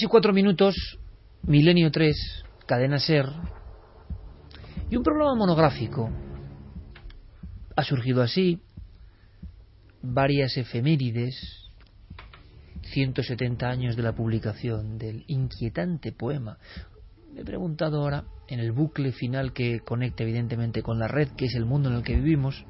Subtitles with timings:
[0.00, 0.98] Tres y cuatro minutos,
[1.42, 2.16] Milenio 3,
[2.64, 3.26] Cadena Ser,
[4.88, 6.08] y un programa monográfico.
[7.76, 8.62] Ha surgido así,
[10.00, 11.68] varias efemérides,
[12.80, 16.56] 170 años de la publicación del inquietante poema.
[17.34, 21.44] Me he preguntado ahora, en el bucle final que conecta evidentemente con la red, que
[21.44, 22.64] es el mundo en el que vivimos,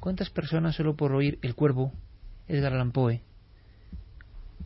[0.00, 1.92] ¿cuántas personas solo por oír El Cuervo,
[2.48, 2.90] Edgar Allan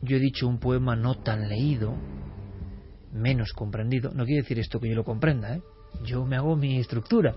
[0.01, 1.95] yo he dicho un poema no tan leído,
[3.11, 4.11] menos comprendido.
[4.13, 5.61] No quiere decir esto que yo lo comprenda, ¿eh?
[6.03, 7.35] Yo me hago mi estructura.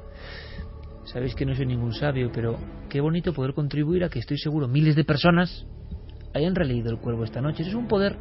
[1.04, 4.68] Sabéis que no soy ningún sabio, pero qué bonito poder contribuir a que estoy seguro
[4.68, 5.66] miles de personas
[6.34, 7.62] hayan releído el cuervo esta noche.
[7.62, 8.16] Es un poder,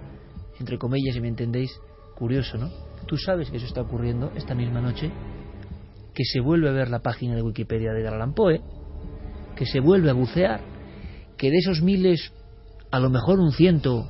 [0.60, 1.72] entre comillas, si me entendéis,
[2.16, 2.70] curioso, ¿no?
[3.06, 5.12] Tú sabes que eso está ocurriendo esta misma noche,
[6.14, 8.62] que se vuelve a ver la página de Wikipedia de Garland Poe,
[9.56, 10.62] que se vuelve a bucear,
[11.38, 12.34] que de esos miles,
[12.92, 14.10] a lo mejor un ciento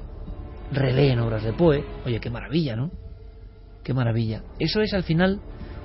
[0.71, 1.83] releen obras de Poe.
[2.05, 2.91] Oye, qué maravilla, ¿no?
[3.83, 4.43] Qué maravilla.
[4.59, 5.39] Eso es al final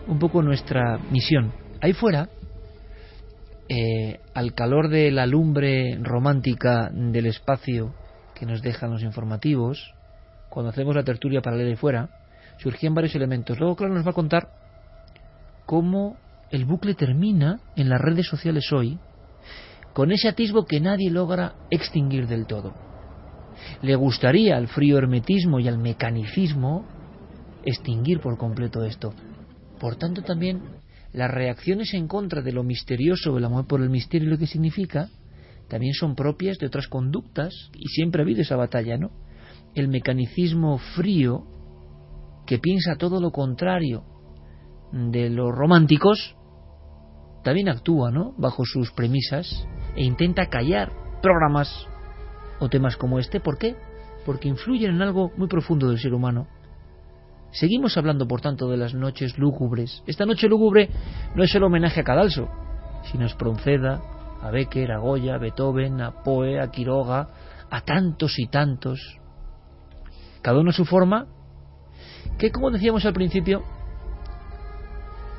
[0.06, 1.52] un poco nuestra misión.
[1.80, 2.28] Ahí fuera,
[3.68, 7.94] eh, al calor de la lumbre romántica del espacio
[8.34, 9.94] que nos dejan los informativos,
[10.48, 12.08] cuando hacemos la tertulia paralela ahí fuera,
[12.58, 13.58] surgían varios elementos.
[13.58, 14.48] Luego, claro, nos va a contar
[15.64, 16.16] cómo
[16.50, 18.98] el bucle termina en las redes sociales hoy
[19.94, 22.91] con ese atisbo que nadie logra extinguir del todo
[23.82, 26.86] le gustaría al frío hermetismo y al mecanicismo
[27.64, 29.12] extinguir por completo esto.
[29.78, 30.62] Por tanto, también
[31.12, 34.46] las reacciones en contra de lo misterioso, el amor por el misterio y lo que
[34.46, 35.08] significa,
[35.68, 39.10] también son propias de otras conductas y siempre ha habido esa batalla, ¿no?
[39.74, 41.46] El mecanicismo frío
[42.46, 44.04] que piensa todo lo contrario
[44.92, 46.36] de los románticos
[47.42, 48.34] también actúa, ¿no?
[48.36, 49.66] Bajo sus premisas
[49.96, 51.86] e intenta callar programas
[52.62, 53.40] o temas como este.
[53.40, 53.74] ¿Por qué?
[54.24, 56.46] Porque influyen en algo muy profundo del ser humano.
[57.50, 60.02] Seguimos hablando, por tanto, de las noches lúgubres.
[60.06, 60.88] Esta noche lúgubre
[61.34, 62.48] no es solo homenaje a Cadalso,
[63.10, 64.00] sino a Spronceda,
[64.40, 67.28] a Becker, a Goya, a Beethoven, a Poe, a Quiroga,
[67.68, 69.18] a tantos y tantos.
[70.40, 71.26] Cada uno a su forma,
[72.38, 73.64] que como decíamos al principio,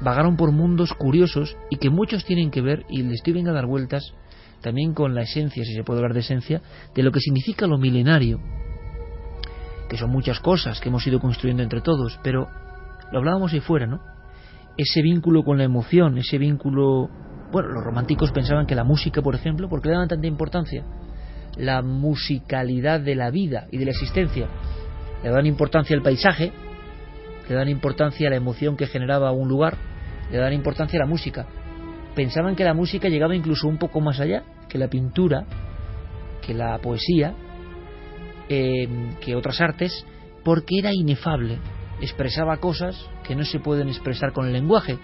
[0.01, 3.56] vagaron por mundos curiosos y que muchos tienen que ver, y les estoy venga a
[3.56, 4.13] dar vueltas,
[4.63, 6.62] también con la esencia, si se puede hablar de esencia,
[6.96, 8.40] de lo que significa lo milenario,
[9.90, 12.47] que son muchas cosas que hemos ido construyendo entre todos, pero
[13.12, 14.01] lo hablábamos ahí fuera, ¿no?
[14.75, 17.09] Ese vínculo con la emoción, ese vínculo...
[17.51, 20.84] Bueno, los románticos pensaban que la música, por ejemplo, ¿por qué le daban tanta importancia?
[21.57, 24.47] La musicalidad de la vida y de la existencia.
[25.24, 26.51] Le dan importancia al paisaje,
[27.47, 29.78] le dan importancia a la emoción que generaba un lugar,
[30.31, 31.45] le dan importancia a la música
[32.16, 35.46] pensaban que la música llegaba incluso un poco más allá, que la pintura,
[36.46, 37.34] que la poesía,
[38.50, 38.88] eh,
[39.22, 40.06] que otras artes,
[40.44, 41.59] porque era inefable,
[42.01, 44.97] expresaba cosas que no se pueden expresar con el lenguaje.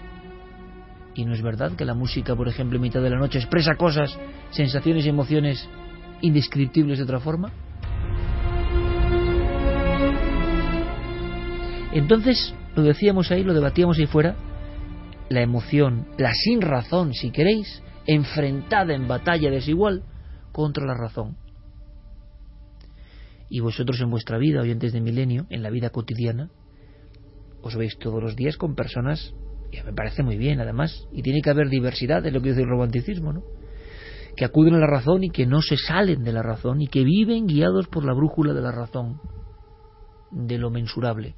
[1.14, 3.74] Y no es verdad que la música, por ejemplo, en mitad de la noche expresa
[3.76, 4.16] cosas,
[4.50, 5.68] sensaciones y emociones
[6.20, 7.50] indescriptibles de otra forma.
[11.92, 14.36] Entonces, lo decíamos ahí, lo debatíamos ahí fuera,
[15.30, 20.02] la emoción, la sin razón, si queréis, enfrentada en batalla desigual
[20.52, 21.36] contra la razón.
[23.48, 26.50] Y vosotros en vuestra vida, oyentes de milenio, en la vida cotidiana,
[27.62, 29.32] os veis todos los días con personas,
[29.70, 32.62] y me parece muy bien además, y tiene que haber diversidad, es lo que dice
[32.62, 33.42] el romanticismo, ¿no?
[34.36, 37.04] que acuden a la razón y que no se salen de la razón y que
[37.04, 39.20] viven guiados por la brújula de la razón,
[40.30, 41.34] de lo mensurable.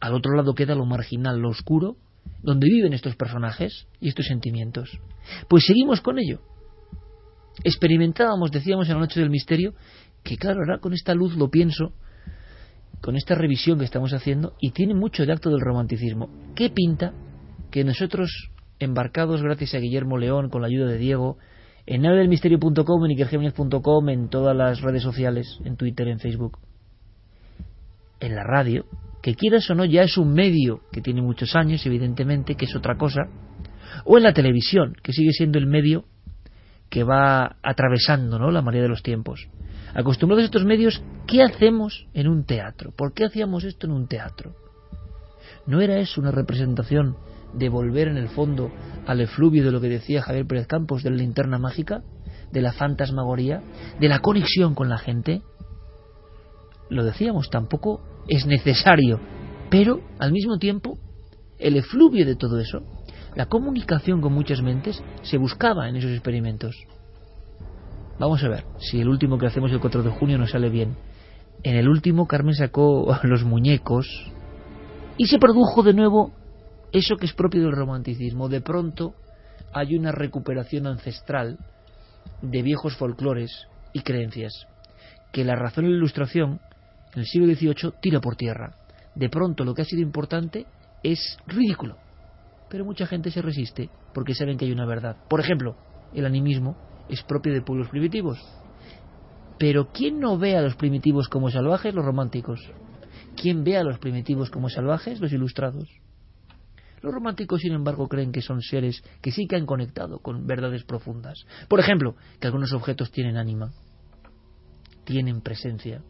[0.00, 1.96] Al otro lado queda lo marginal, lo oscuro,
[2.42, 4.98] donde viven estos personajes y estos sentimientos.
[5.48, 6.40] Pues seguimos con ello.
[7.64, 9.74] Experimentábamos, decíamos en la noche del misterio,
[10.22, 11.92] que claro, ahora con esta luz lo pienso,
[13.00, 16.30] con esta revisión que estamos haciendo, y tiene mucho de acto del romanticismo.
[16.54, 17.12] ¿Qué pinta
[17.70, 21.38] que nosotros, embarcados gracias a Guillermo León, con la ayuda de Diego,
[21.86, 26.58] en navedelmisterio.com, en ikergeminis.com, en todas las redes sociales, en Twitter, en Facebook,
[28.20, 28.84] en la radio,
[29.22, 32.76] que quieras o no ya es un medio que tiene muchos años, evidentemente, que es
[32.76, 33.22] otra cosa,
[34.04, 36.04] o en la televisión, que sigue siendo el medio
[36.88, 38.50] que va atravesando ¿no?
[38.50, 39.48] la mayoría de los tiempos.
[39.94, 42.92] Acostumbrados a estos medios, ¿qué hacemos en un teatro?
[42.96, 44.54] ¿Por qué hacíamos esto en un teatro?
[45.66, 47.16] ¿No era eso una representación
[47.54, 48.70] de volver en el fondo
[49.06, 52.02] al efluvio de lo que decía Javier Pérez Campos, de la linterna mágica,
[52.52, 53.62] de la fantasmagoría,
[53.98, 55.42] de la conexión con la gente?
[56.90, 59.20] Lo decíamos, tampoco es necesario,
[59.70, 60.98] pero al mismo tiempo
[61.58, 62.82] el efluvio de todo eso,
[63.34, 66.76] la comunicación con muchas mentes, se buscaba en esos experimentos.
[68.18, 70.96] Vamos a ver si el último que hacemos el 4 de junio nos sale bien.
[71.62, 74.06] En el último Carmen sacó los muñecos
[75.16, 76.32] y se produjo de nuevo
[76.92, 78.48] eso que es propio del romanticismo.
[78.48, 79.14] De pronto
[79.72, 81.58] hay una recuperación ancestral
[82.42, 84.66] de viejos folclores y creencias
[85.32, 86.60] que la razón y la ilustración
[87.14, 88.74] en el siglo XVIII tira por tierra.
[89.14, 90.66] De pronto lo que ha sido importante
[91.02, 91.96] es ridículo.
[92.68, 95.16] Pero mucha gente se resiste porque saben que hay una verdad.
[95.28, 95.76] Por ejemplo,
[96.14, 96.76] el animismo
[97.08, 98.38] es propio de pueblos primitivos.
[99.58, 101.94] Pero ¿quién no ve a los primitivos como salvajes?
[101.94, 102.60] Los románticos.
[103.36, 105.20] ¿Quién ve a los primitivos como salvajes?
[105.20, 105.88] Los ilustrados.
[107.02, 110.84] Los románticos, sin embargo, creen que son seres que sí que han conectado con verdades
[110.84, 111.44] profundas.
[111.68, 113.72] Por ejemplo, que algunos objetos tienen ánima,
[115.04, 116.02] tienen presencia.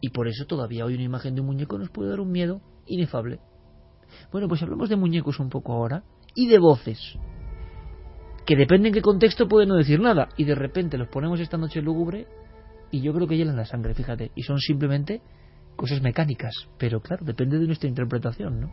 [0.00, 2.60] Y por eso todavía hoy una imagen de un muñeco nos puede dar un miedo
[2.86, 3.40] inefable.
[4.32, 6.02] Bueno, pues hablemos de muñecos un poco ahora
[6.34, 7.18] y de voces
[8.46, 11.56] que depende en qué contexto puede no decir nada y de repente los ponemos esta
[11.56, 12.26] noche lúgubre
[12.90, 15.22] y yo creo que llenan la sangre, fíjate, y son simplemente
[15.76, 18.70] cosas mecánicas, pero claro, depende de nuestra interpretación, ¿no?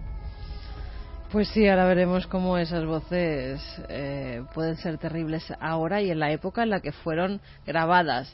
[1.31, 6.31] Pues sí, ahora veremos cómo esas voces eh, pueden ser terribles ahora y en la
[6.31, 8.33] época en la que fueron grabadas.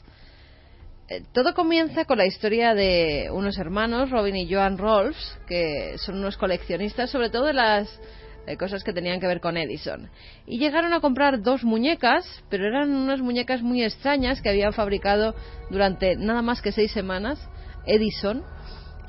[1.06, 6.16] Eh, todo comienza con la historia de unos hermanos, Robin y Joan Rolfs, que son
[6.16, 8.00] unos coleccionistas, sobre todo de las
[8.46, 10.10] de cosas que tenían que ver con Edison.
[10.46, 15.34] Y llegaron a comprar dos muñecas, pero eran unas muñecas muy extrañas que habían fabricado
[15.70, 17.38] durante nada más que seis semanas
[17.86, 18.42] Edison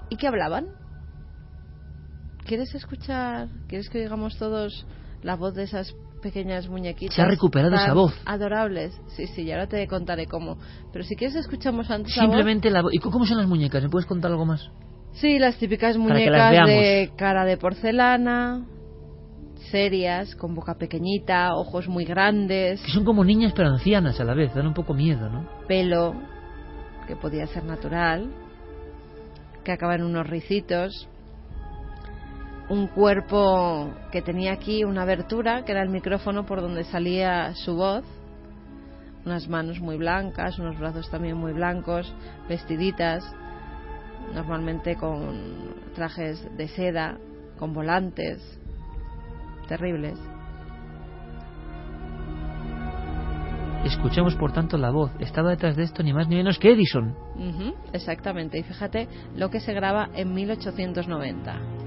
[0.10, 0.68] y que hablaban.
[2.46, 3.50] ¿Quieres escuchar?
[3.68, 4.86] ¿Quieres que digamos todos
[5.22, 5.94] la voz de esas
[6.26, 7.16] pequeñas muñequitas?
[7.16, 8.12] Se ha recuperado esa voz.
[8.26, 9.00] Adorables.
[9.10, 10.58] Sí, sí, y ahora te contaré cómo.
[10.92, 12.92] Pero si quieres escuchamos antes Simplemente la voz.
[12.96, 13.84] ¿Y cómo son las muñecas?
[13.84, 14.72] ¿Me puedes contar algo más?
[15.14, 18.66] Sí, las típicas muñecas de cara de porcelana,
[19.70, 22.82] serias, con boca pequeñita, ojos muy grandes.
[22.82, 25.48] Que son como niñas pero ancianas a la vez, dan un poco miedo, ¿no?
[25.68, 26.16] Pelo,
[27.06, 28.32] que podía ser natural,
[29.64, 31.08] que acaba en unos ricitos.
[32.70, 37.76] Un cuerpo que tenía aquí una abertura, que era el micrófono por donde salía su
[37.76, 38.04] voz.
[39.26, 42.14] Unas manos muy blancas, unos brazos también muy blancos,
[42.48, 43.24] vestiditas,
[44.34, 47.18] normalmente con trajes de seda,
[47.58, 48.60] con volantes,
[49.68, 50.20] terribles.
[53.86, 55.12] Escuchamos por tanto la voz.
[55.20, 57.16] Estaba detrás de esto ni más ni menos que Edison.
[57.94, 58.58] exactamente.
[58.58, 61.85] Y fíjate lo que se graba en 1890.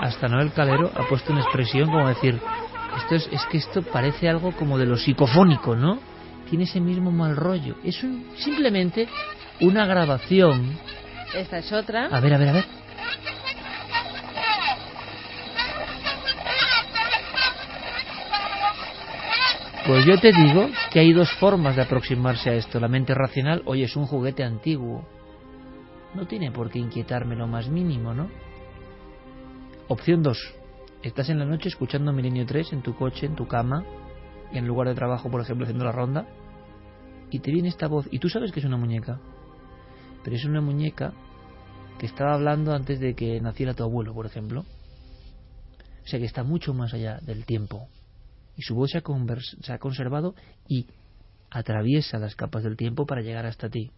[0.00, 2.40] Hasta Noel Calero ha puesto una expresión como decir,
[2.96, 5.98] esto es, es que esto parece algo como de lo psicofónico, ¿no?
[6.48, 7.76] Tiene ese mismo mal rollo.
[7.84, 8.04] Es
[8.36, 9.08] simplemente
[9.60, 10.78] una grabación.
[11.34, 12.06] Esta es otra.
[12.06, 12.64] A ver, a ver, a ver.
[19.86, 22.78] Pues yo te digo que hay dos formas de aproximarse a esto.
[22.78, 25.04] La mente racional, oye, es un juguete antiguo.
[26.14, 28.28] No tiene por qué inquietarme lo más mínimo, ¿no?
[29.88, 30.38] Opción 2.
[31.02, 33.84] Estás en la noche escuchando Milenio 3 en tu coche, en tu cama,
[34.52, 36.26] en lugar de trabajo, por ejemplo, haciendo la ronda,
[37.30, 39.18] y te viene esta voz, y tú sabes que es una muñeca,
[40.22, 41.12] pero es una muñeca
[41.98, 44.64] que estaba hablando antes de que naciera tu abuelo, por ejemplo.
[46.04, 47.88] O sea que está mucho más allá del tiempo
[48.60, 48.98] y su voz se
[49.72, 50.34] ha, conservado
[50.68, 50.86] y
[51.50, 53.90] atraviesa las capas del tiempo para llegar hasta ti.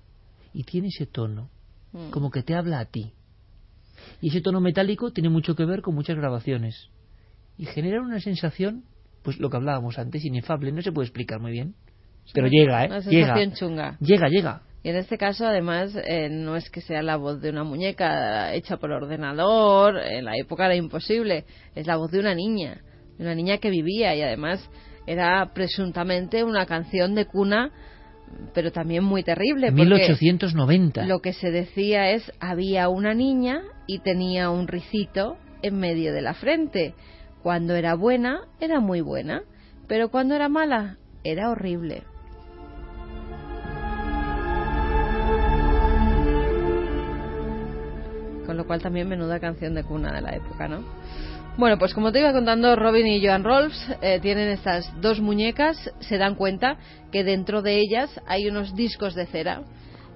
[0.55, 1.51] Y tiene ese tono,
[1.93, 2.11] mm.
[2.11, 3.13] como que te habla a ti.
[4.21, 6.91] Y ese tono metálico tiene mucho que ver con muchas grabaciones.
[7.59, 8.85] Y genera una sensación,
[9.25, 11.75] pues lo que hablábamos antes, inefable, no se puede explicar muy bien.
[12.33, 13.01] Pero llega, ¿eh?
[13.11, 13.53] llega.
[13.53, 13.97] chunga.
[14.01, 14.63] Llega, llega.
[14.83, 18.53] Y en este caso, además, eh, no es que sea la voz de una muñeca
[18.53, 22.83] hecha por ordenador, en la época era imposible, es la voz de una niña
[23.19, 24.69] una niña que vivía y además
[25.07, 27.71] era presuntamente una canción de cuna
[28.55, 29.71] pero también muy terrible.
[29.71, 31.05] 1890.
[31.05, 36.23] Lo que se decía es había una niña y tenía un ricito en medio de
[36.23, 36.95] la frente.
[37.43, 39.43] Cuando era buena, era muy buena,
[39.87, 42.05] pero cuando era mala, era horrible.
[48.53, 50.85] Con lo cual también menuda canción de cuna de la época, ¿no?
[51.57, 55.91] Bueno, pues como te iba contando, Robin y Joan Rolfs eh, tienen estas dos muñecas,
[56.01, 56.77] se dan cuenta
[57.11, 59.63] que dentro de ellas hay unos discos de cera,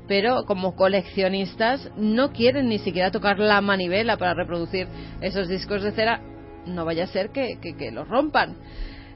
[0.07, 4.87] pero como coleccionistas no quieren ni siquiera tocar la manivela para reproducir
[5.23, 6.21] esos discos de cera,
[6.67, 8.55] no vaya a ser que, que, los rompan.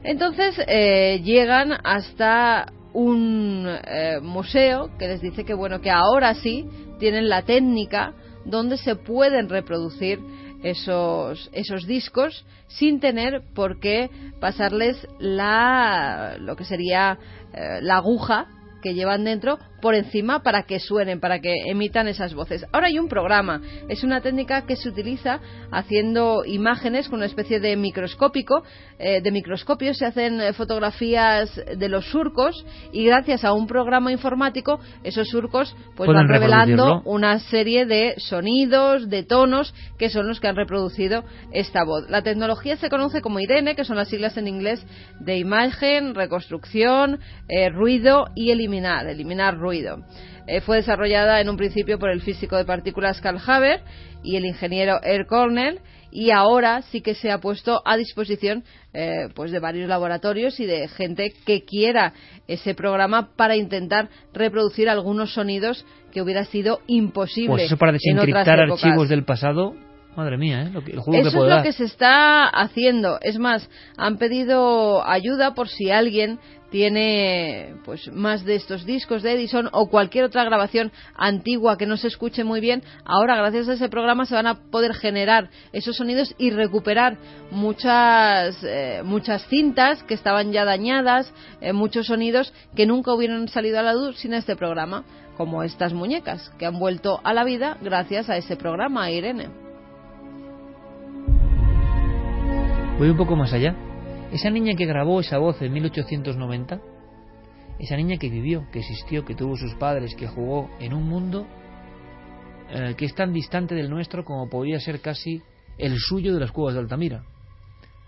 [0.02, 6.66] Entonces eh, llegan hasta un eh, museo que les dice que bueno que ahora sí
[6.98, 10.20] tienen la técnica donde se pueden reproducir
[10.62, 17.18] esos, esos discos sin tener por qué pasarles la, lo que sería
[17.52, 18.46] eh, la aguja
[18.80, 22.66] que llevan dentro por encima para que suenen, para que emitan esas voces.
[22.72, 27.60] Ahora hay un programa, es una técnica que se utiliza haciendo imágenes con una especie
[27.60, 28.62] de microscópico,
[28.98, 34.12] eh, de microscopio se hacen eh, fotografías de los surcos y gracias a un programa
[34.12, 40.40] informático esos surcos pues van revelando una serie de sonidos, de tonos que son los
[40.40, 42.08] que han reproducido esta voz.
[42.10, 44.84] La tecnología se conoce como IRENE, que son las siglas en inglés
[45.20, 50.04] de imagen, reconstrucción, eh, ruido y eliminar, eliminar ruido.
[50.46, 53.80] Eh, fue desarrollada en un principio por el físico de partículas Carl Haber
[54.22, 55.80] y el ingeniero Air Cornell
[56.12, 60.66] y ahora sí que se ha puesto a disposición eh, pues de varios laboratorios y
[60.66, 62.12] de gente que quiera
[62.48, 68.60] ese programa para intentar reproducir algunos sonidos que hubiera sido imposible pues eso para desencriptar
[68.60, 69.74] archivos del pasado
[70.16, 70.72] Madre mía, ¿eh?
[71.12, 73.18] Eso es lo que se está haciendo.
[73.20, 76.40] Es más, han pedido ayuda por si alguien
[76.70, 81.96] tiene pues más de estos discos de Edison o cualquier otra grabación antigua que no
[81.96, 85.96] se escuche muy bien, ahora gracias a ese programa se van a poder generar esos
[85.96, 87.18] sonidos y recuperar
[87.50, 93.80] muchas eh, muchas cintas que estaban ya dañadas, eh, muchos sonidos que nunca hubieran salido
[93.80, 95.04] a la luz sin este programa,
[95.36, 99.69] como estas muñecas que han vuelto a la vida gracias a ese programa, Irene.
[103.00, 103.74] Voy un poco más allá.
[104.30, 106.82] Esa niña que grabó esa voz en 1890,
[107.78, 111.46] esa niña que vivió, que existió, que tuvo sus padres, que jugó en un mundo
[112.68, 115.40] eh, que es tan distante del nuestro como podía ser casi
[115.78, 117.24] el suyo de las cuevas de Altamira.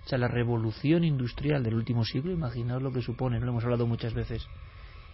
[0.04, 3.86] O sea, la revolución industrial del último siglo, imaginaos lo que supone, lo hemos hablado
[3.86, 4.46] muchas veces.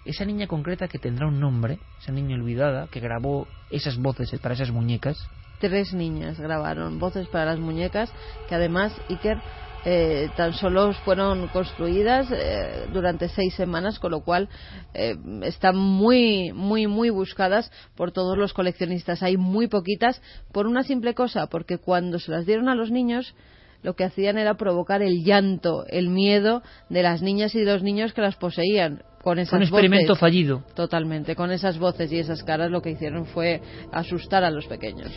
[0.05, 4.55] Esa niña concreta que tendrá un nombre, esa niña olvidada, que grabó esas voces para
[4.55, 5.17] esas muñecas.
[5.61, 8.13] Tres niñas grabaron voces para las muñecas,
[8.49, 9.39] que además Iker
[9.85, 14.49] eh, tan solo fueron construidas eh, durante seis semanas, con lo cual
[14.95, 19.23] eh, están muy, muy, muy buscadas por todos los coleccionistas.
[19.23, 20.21] Hay muy poquitas
[20.53, 23.35] por una simple cosa, porque cuando se las dieron a los niños,
[23.83, 27.83] lo que hacían era provocar el llanto, el miedo de las niñas y de los
[27.83, 29.03] niños que las poseían.
[29.23, 30.65] Con esas un experimento fallido.
[30.75, 31.35] Totalmente.
[31.35, 33.61] Con esas voces y esas caras lo que hicieron fue
[33.93, 35.13] asustar a los pequeños.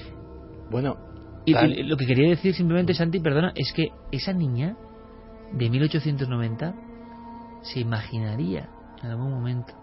[0.70, 1.11] Bueno,
[1.46, 4.76] y, lo que quería decir simplemente, Santi, perdona, es que esa niña
[5.54, 6.76] de 1890
[7.64, 8.70] se imaginaría
[9.04, 9.74] en algún momento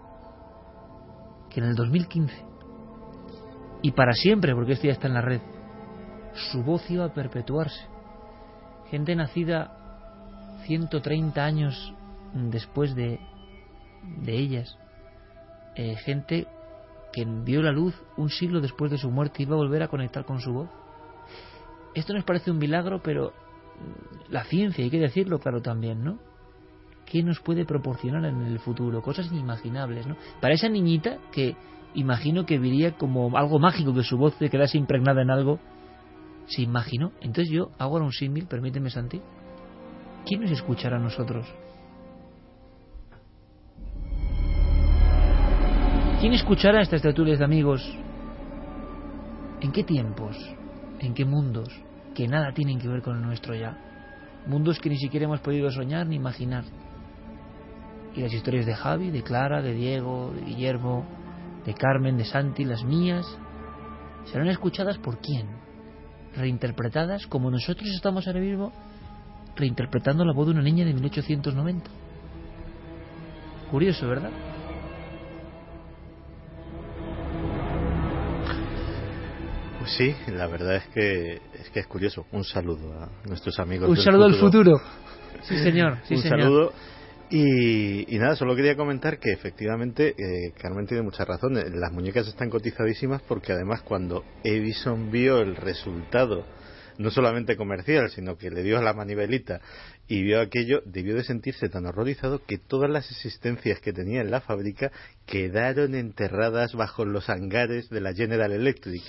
[1.51, 2.49] que en el 2015
[3.83, 5.41] y para siempre, porque esto ya está en la red,
[6.51, 7.81] su voz iba a perpetuarse.
[8.91, 11.95] Gente nacida 130 años
[12.35, 13.21] después de,
[14.23, 14.79] de ellas,
[15.77, 16.47] eh, gente
[17.13, 20.25] que vio la luz un siglo después de su muerte iba a volver a conectar
[20.25, 20.69] con su voz.
[21.95, 26.19] Esto nos parece un milagro, pero mm, la ciencia, hay que decirlo claro también, ¿no?
[27.07, 29.01] ¿Qué nos puede proporcionar en el futuro?
[29.01, 30.17] Cosas inimaginables, ¿no?
[30.41, 31.57] Para esa niñita que
[31.95, 35.59] imagino que viría como algo mágico, que su voz se quedase impregnada en algo,
[36.47, 37.13] se imaginó.
[37.21, 39.21] Entonces yo hago ahora un símil, permíteme Santi.
[40.27, 41.47] ¿Quién nos escuchará a nosotros?
[46.21, 47.81] ¿Quién escuchará estas tertulias de amigos?
[49.61, 50.37] ¿En qué tiempos?
[51.01, 51.69] ¿En qué mundos?
[52.19, 53.79] que nada tienen que ver con el nuestro ya.
[54.45, 56.65] Mundos que ni siquiera hemos podido soñar ni imaginar.
[58.17, 61.07] Y las historias de Javi, de Clara, de Diego, de Guillermo,
[61.65, 63.25] de Carmen, de Santi, las mías,
[64.25, 65.47] serán escuchadas por quién?
[66.35, 68.73] Reinterpretadas como nosotros estamos ahora mismo
[69.55, 71.89] reinterpretando la voz de una niña de 1890.
[73.71, 74.31] Curioso, ¿verdad?
[79.97, 82.27] Sí, la verdad es que es que es curioso.
[82.33, 83.89] Un saludo a nuestros amigos.
[83.89, 84.81] Un saludo al futuro.
[85.43, 85.99] Sí, señor.
[86.11, 86.73] Un saludo.
[87.31, 91.55] Y, nada, solo quería comentar que efectivamente eh, Carmen tiene mucha razón.
[91.55, 96.47] Las muñecas están cotizadísimas porque además cuando Edison vio el resultado
[96.97, 99.61] no solamente comercial, sino que le dio a la manivelita
[100.09, 104.33] y vio aquello, debió de sentirse tan horrorizado que todas las existencias que tenía en
[104.33, 104.91] la fábrica
[105.25, 109.03] quedaron enterradas bajo los hangares de la General Electric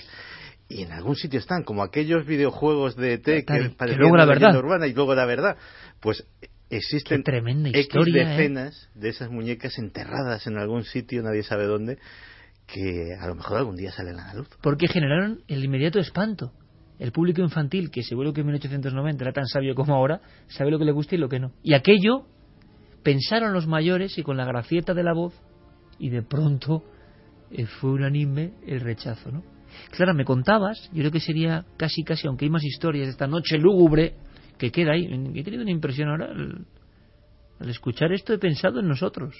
[0.70, 4.56] y en algún sitio están, como aquellos videojuegos de ET que, que luego la verdad.
[4.56, 5.56] urbana y luego la verdad.
[5.98, 6.24] Pues
[6.70, 8.12] existen tremenda X ¿eh?
[8.12, 11.98] decenas de esas muñecas enterradas en algún sitio, nadie sabe dónde,
[12.68, 14.48] que a lo mejor algún día salen a la luz.
[14.62, 16.52] Porque generaron el inmediato espanto.
[17.00, 20.78] El público infantil, que seguro que en 1890 era tan sabio como ahora, sabe lo
[20.78, 21.52] que le gusta y lo que no.
[21.64, 22.26] Y aquello
[23.02, 25.34] pensaron los mayores y con la gracieta de la voz,
[25.98, 26.84] y de pronto
[27.50, 29.42] eh, fue unánime el rechazo, ¿no?
[29.90, 33.26] Claro, me contabas, yo creo que sería casi, casi, aunque hay más historias de esta
[33.26, 34.14] noche lúgubre
[34.58, 35.06] que queda ahí.
[35.34, 36.66] He tenido una impresión ahora, al,
[37.58, 39.34] al escuchar esto he pensado en nosotros.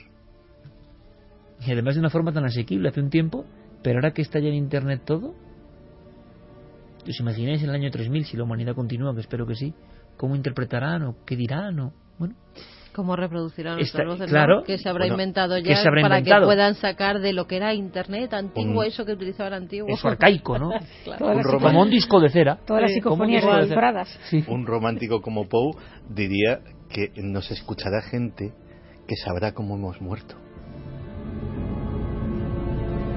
[1.66, 3.44] Y además de una forma tan asequible hace un tiempo,
[3.82, 5.34] pero ahora que está ya en Internet todo,
[7.06, 9.74] ¿os imagináis en el año 3000, si la humanidad continúa, que espero que sí,
[10.16, 11.92] cómo interpretarán o qué dirán o...
[12.18, 12.34] Bueno,
[12.92, 14.28] ¿Cómo reproducirán nuestras voces?
[14.30, 14.56] claro.
[14.60, 14.62] ¿no?
[14.64, 16.40] Que se habrá Bueno, inventado ¿qué ya habrá para inventado?
[16.42, 19.88] que puedan sacar de lo que era Internet antiguo, Un- eso que utilizaban antiguo.
[19.88, 20.70] eso arcaico, ¿no?
[21.04, 21.26] Claro.
[21.36, 21.42] Un.
[21.60, 22.58] Como un disco de cera.
[22.66, 24.04] todas las psicofonías de.
[24.28, 24.44] Sí.
[24.48, 25.72] Un romántico como Poe
[26.08, 28.52] diría que nos escuchará gente
[29.06, 30.34] que sabrá cómo hemos muerto.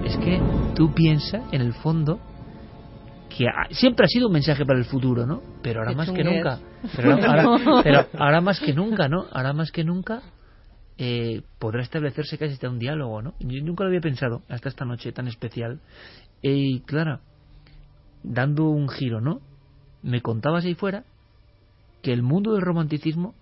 [0.06, 0.40] Es que
[0.76, 2.20] tú piensas, en el fondo,
[3.38, 5.42] que ha- siempre ha sido un mensaje para el futuro, ¿no?
[5.62, 6.60] Pero ahora Qué más que nunca.
[6.96, 9.26] Pero ahora, pero ahora más que nunca, ¿no?
[9.32, 10.22] Ahora más que nunca
[10.98, 13.34] eh, podrá establecerse casi hasta un diálogo, ¿no?
[13.40, 15.80] Yo nunca lo había pensado hasta esta noche tan especial.
[16.42, 17.22] Y claro,
[18.22, 19.40] dando un giro, ¿no?
[20.02, 21.06] Me contabas ahí fuera
[22.02, 23.34] que el mundo del romanticismo,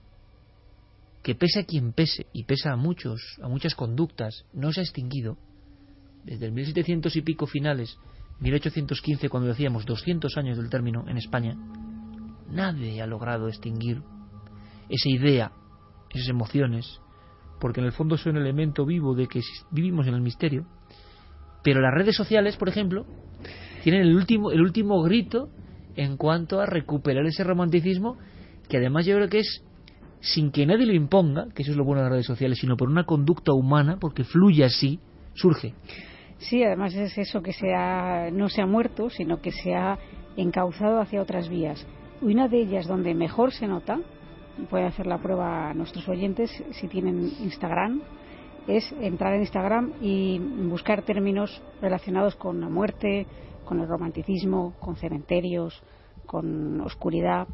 [1.24, 4.83] que pese a quien pese, y pesa a muchos, a muchas conductas, no se ha
[4.83, 5.38] extinguido.
[6.24, 7.98] Desde el 1700 y pico finales,
[8.41, 11.55] 1815, cuando decíamos 200 años del término en España,
[12.50, 14.01] nadie ha logrado extinguir
[14.89, 15.51] esa idea,
[16.10, 17.00] esas emociones,
[17.60, 20.65] porque en el fondo son un elemento vivo de que vivimos en el misterio.
[21.63, 23.06] Pero las redes sociales, por ejemplo,
[23.84, 25.49] tienen el último, el último grito
[25.95, 28.17] en cuanto a recuperar ese romanticismo,
[28.67, 29.63] que además yo creo que es
[30.19, 32.77] sin que nadie lo imponga, que eso es lo bueno de las redes sociales, sino
[32.77, 34.99] por una conducta humana, porque fluye así,
[35.34, 35.73] surge.
[36.41, 39.97] Sí, además es eso que se ha- no se ha muerto, sino que se ha
[40.36, 41.86] encauzado hacia otras vías.
[42.21, 43.99] Una de ellas donde mejor se nota,
[44.69, 48.01] pueden hacer la prueba a nuestros oyentes si tienen Instagram,
[48.67, 53.27] es entrar en Instagram y buscar términos relacionados con la muerte,
[53.65, 55.82] con el romanticismo, con cementerios,
[56.25, 57.47] con oscuridad.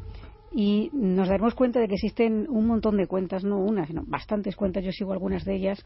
[0.52, 4.56] Y nos daremos cuenta de que existen un montón de cuentas, no una, sino bastantes
[4.56, 5.84] cuentas, yo sigo algunas de ellas,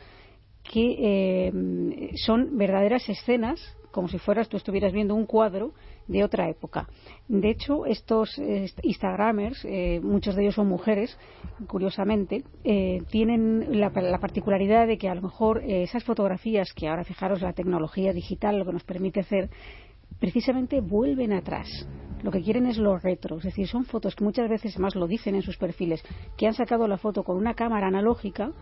[0.63, 5.73] que eh, son verdaderas escenas, como si fueras tú estuvieras viendo un cuadro
[6.09, 6.89] de otra época.
[7.29, 11.17] De hecho, estos eh, Instagramers, eh, muchos de ellos son mujeres,
[11.67, 16.89] curiosamente, eh, tienen la, la particularidad de que a lo mejor eh, esas fotografías que
[16.89, 19.51] ahora fijaros la tecnología digital lo que nos permite hacer
[20.19, 21.69] precisamente vuelven atrás.
[22.23, 25.07] Lo que quieren es lo retro, es decir, son fotos que muchas veces además lo
[25.09, 26.03] dicen en sus perfiles,
[26.37, 28.53] que han sacado la foto con una cámara analógica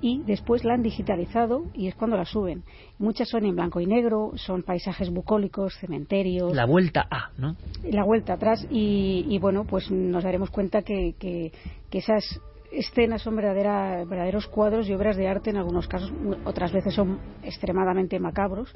[0.00, 2.62] y después la han digitalizado y es cuando la suben.
[2.98, 7.56] Muchas son en blanco y negro, son paisajes bucólicos, cementerios, La vuelta a, ¿no?
[7.84, 11.52] la vuelta atrás y, y, bueno, pues nos daremos cuenta que, que,
[11.90, 12.40] que esas
[12.72, 16.12] escenas son verdadera, verdaderos cuadros y obras de arte en algunos casos,
[16.44, 18.74] otras veces son extremadamente macabros,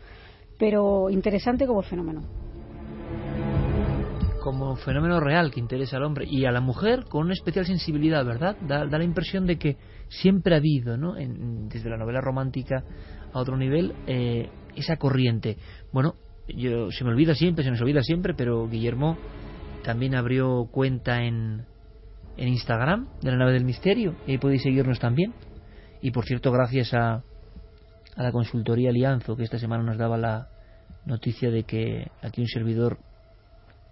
[0.59, 2.23] pero interesante como fenómeno.
[4.43, 8.25] Como fenómeno real que interesa al hombre y a la mujer con una especial sensibilidad,
[8.27, 8.57] ¿verdad?
[8.61, 9.77] Da, da la impresión de que
[10.09, 11.17] siempre ha habido, ¿no?
[11.17, 12.85] En- desde la novela romántica
[13.33, 15.57] a otro nivel, eh, esa corriente.
[15.93, 16.15] Bueno,
[16.49, 19.17] yo se me olvida siempre, se nos olvida siempre, pero Guillermo
[19.83, 21.65] también abrió cuenta en,
[22.37, 25.35] en Instagram de la nave del misterio y ahí podéis seguirnos también.
[26.03, 27.25] Y por cierto, gracias a,
[28.17, 30.49] a la consultoría Alianzo, que esta semana nos daba la
[31.07, 32.99] noticia de que aquí un servidor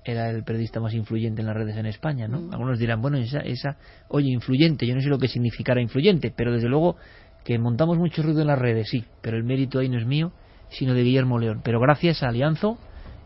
[0.04, 2.40] era el periodista más influyente en las redes en España, ¿no?
[2.40, 2.52] Mm.
[2.52, 3.76] Algunos dirán, bueno, esa, esa,
[4.08, 6.96] oye, influyente, yo no sé lo que significará influyente, pero desde luego
[7.44, 10.32] que montamos mucho ruido en las redes, sí, pero el mérito ahí no es mío,
[10.70, 11.60] sino de Guillermo León.
[11.64, 12.78] Pero gracias a Alianzo,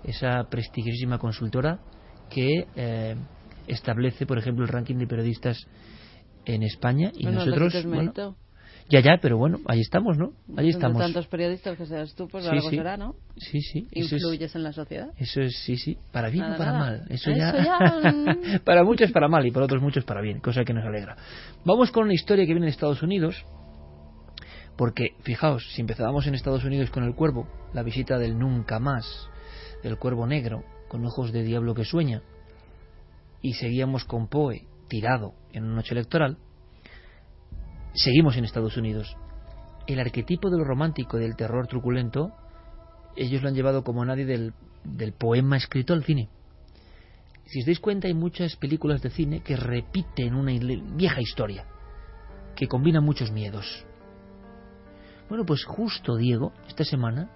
[0.04, 1.78] esa prestigiosísima consultora
[2.30, 3.16] que eh,
[3.66, 5.66] establece, por ejemplo, el ranking de periodistas
[6.44, 8.36] en España y Bueno, nosotros, bueno.
[8.88, 10.32] Ya, ya, pero bueno, ahí estamos, ¿no?
[10.56, 10.98] Ahí estamos.
[11.02, 12.76] tantos periodistas que seas tú, pues Sí, algo sí.
[12.76, 13.14] será, ¿no?
[13.36, 15.08] Sí, sí, es- Influyes en la sociedad.
[15.18, 16.84] eso es, sí, sí, para bien Nada, o para nada.
[16.84, 16.94] mal.
[17.08, 18.58] Eso, Eso ya, ya, mm.
[18.64, 21.16] para muchos para mal y para otros muchos para bien, cosa que nos alegra.
[21.64, 23.44] Vamos con una historia que viene de Estados Unidos,
[24.76, 29.28] porque fijaos, si empezábamos en Estados Unidos con el cuervo, la visita del nunca más,
[29.82, 32.22] del cuervo negro, con ojos de diablo que sueña,
[33.42, 36.38] y seguíamos con Poe tirado en una noche electoral,
[37.96, 39.16] seguimos en Estados Unidos.
[39.86, 42.32] El arquetipo de lo romántico, del terror truculento,
[43.16, 44.52] ellos lo han llevado como nadie del,
[44.84, 46.28] del poema escrito al cine.
[47.46, 50.52] Si os dais cuenta, hay muchas películas de cine que repiten una
[50.96, 51.64] vieja historia,
[52.56, 53.84] que combina muchos miedos.
[55.28, 57.30] Bueno, pues justo Diego, esta semana,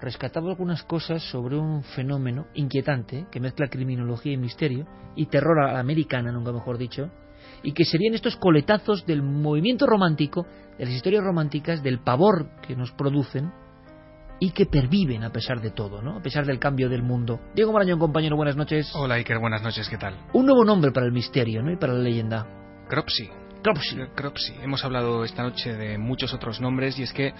[0.00, 5.72] rescataba algunas cosas sobre un fenómeno inquietante que mezcla criminología y misterio, y terror a
[5.72, 7.10] la americana, nunca mejor dicho,
[7.62, 10.46] y que serían estos coletazos del movimiento romántico,
[10.78, 13.52] de las historias románticas, del pavor que nos producen
[14.40, 16.16] y que perviven a pesar de todo, ¿no?
[16.16, 17.38] A pesar del cambio del mundo.
[17.54, 18.90] Diego Marañón, compañero, buenas noches.
[18.94, 20.16] Hola Iker, buenas noches, ¿qué tal?
[20.32, 21.70] Un nuevo nombre para el misterio, ¿no?
[21.70, 22.46] Y para la leyenda.
[22.88, 23.28] Cropsy.
[23.62, 23.96] Cropsy.
[24.16, 24.54] Cropsy.
[24.60, 27.32] Hemos hablado esta noche de muchos otros nombres y es que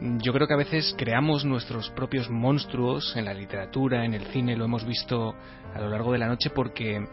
[0.00, 4.56] yo creo que a veces creamos nuestros propios monstruos en la literatura, en el cine,
[4.56, 5.34] lo hemos visto
[5.74, 7.04] a lo largo de la noche porque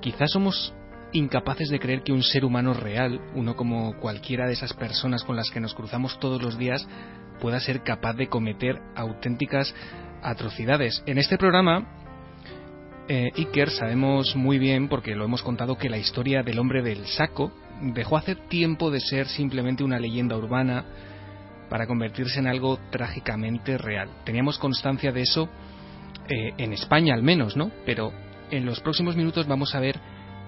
[0.00, 0.74] quizás somos
[1.12, 5.36] incapaces de creer que un ser humano real, uno como cualquiera de esas personas con
[5.36, 6.86] las que nos cruzamos todos los días,
[7.40, 9.74] pueda ser capaz de cometer auténticas
[10.22, 11.02] atrocidades.
[11.06, 11.86] En este programa,
[13.08, 17.06] eh, Iker sabemos muy bien, porque lo hemos contado, que la historia del hombre del
[17.06, 20.84] saco dejó hace tiempo de ser simplemente una leyenda urbana
[21.68, 24.08] para convertirse en algo trágicamente real.
[24.24, 25.48] Teníamos constancia de eso
[26.28, 27.70] eh, en España al menos, ¿no?
[27.84, 28.12] Pero
[28.50, 30.00] en los próximos minutos vamos a ver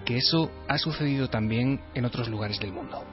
[0.09, 3.05] que eso ha sucedido también en otros lugares del mundo.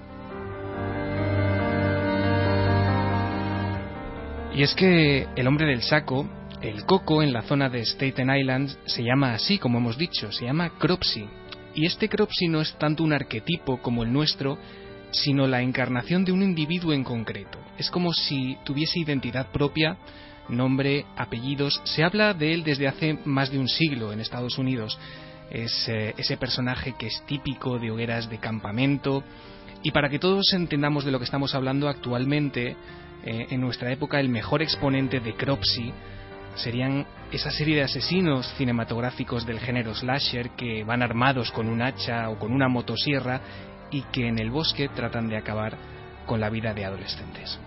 [4.55, 6.25] Y es que el hombre del saco,
[6.61, 10.45] el coco en la zona de Staten Island, se llama así, como hemos dicho, se
[10.45, 11.27] llama Cropsy.
[11.73, 14.57] Y este Cropsy no es tanto un arquetipo como el nuestro,
[15.11, 17.59] sino la encarnación de un individuo en concreto.
[17.77, 19.97] Es como si tuviese identidad propia,
[20.47, 21.81] nombre, apellidos.
[21.83, 24.97] Se habla de él desde hace más de un siglo en Estados Unidos.
[25.49, 29.23] Es eh, ese personaje que es típico de hogueras de campamento.
[29.83, 32.75] Y para que todos entendamos de lo que estamos hablando actualmente,
[33.23, 35.91] eh, en nuestra época el mejor exponente de Cropsy
[36.55, 42.29] serían esa serie de asesinos cinematográficos del género slasher que van armados con un hacha
[42.29, 43.41] o con una motosierra
[43.91, 45.77] y que en el bosque tratan de acabar
[46.25, 47.59] con la vida de adolescentes.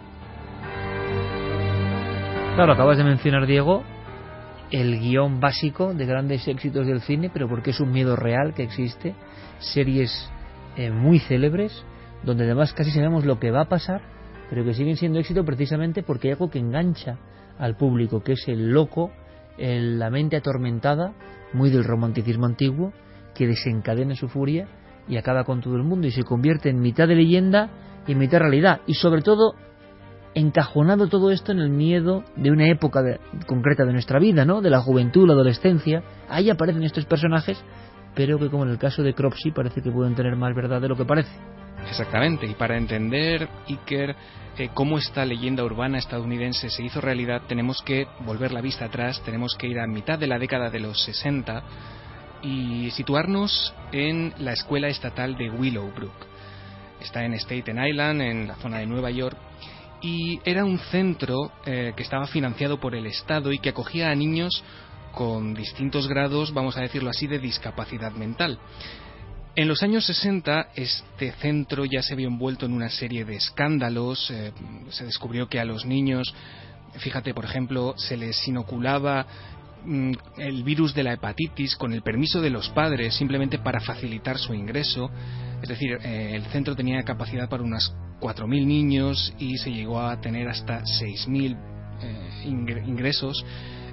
[2.54, 3.84] Claro, acabas de mencionar, Diego,
[4.70, 8.62] el guion básico de grandes éxitos del cine, pero porque es un miedo real que
[8.62, 9.14] existe,
[9.58, 10.30] series
[10.76, 11.84] eh, muy célebres,
[12.22, 16.02] donde además casi sabemos lo que va a pasar pero que siguen siendo éxito precisamente
[16.02, 17.18] porque hay algo que engancha
[17.58, 19.10] al público, que es el loco,
[19.58, 21.12] la mente atormentada,
[21.52, 22.92] muy del romanticismo antiguo,
[23.34, 24.68] que desencadena su furia
[25.08, 27.70] y acaba con todo el mundo y se convierte en mitad de leyenda
[28.06, 28.80] y en mitad realidad.
[28.86, 29.54] Y sobre todo,
[30.34, 33.02] encajonado todo esto en el miedo de una época
[33.46, 34.60] concreta de nuestra vida, ¿no?
[34.60, 36.02] De la juventud, la adolescencia.
[36.28, 37.62] Ahí aparecen estos personajes,
[38.14, 40.88] pero que como en el caso de Cropsy parece que pueden tener más verdad de
[40.88, 41.30] lo que parece.
[41.88, 44.14] Exactamente, y para entender, Iker,
[44.58, 49.22] eh, cómo esta leyenda urbana estadounidense se hizo realidad, tenemos que volver la vista atrás,
[49.24, 51.62] tenemos que ir a mitad de la década de los 60
[52.42, 56.26] y situarnos en la escuela estatal de Willowbrook.
[57.00, 59.38] Está en Staten Island, en la zona de Nueva York,
[60.00, 64.14] y era un centro eh, que estaba financiado por el Estado y que acogía a
[64.14, 64.62] niños
[65.12, 68.58] con distintos grados, vamos a decirlo así, de discapacidad mental.
[69.56, 74.30] En los años 60 este centro ya se vio envuelto en una serie de escándalos.
[74.30, 74.52] Eh,
[74.90, 76.32] se descubrió que a los niños,
[76.98, 79.26] fíjate por ejemplo, se les inoculaba
[80.36, 84.54] el virus de la hepatitis con el permiso de los padres simplemente para facilitar su
[84.54, 85.10] ingreso.
[85.62, 90.20] Es decir, eh, el centro tenía capacidad para unas 4.000 niños y se llegó a
[90.20, 91.56] tener hasta 6.000
[92.02, 93.44] eh, ingresos.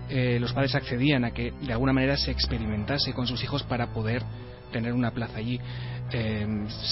[0.09, 4.23] los padres accedían a que de alguna manera se experimentase con sus hijos para poder
[4.71, 5.59] tener una plaza allí.
[6.11, 6.45] Eh,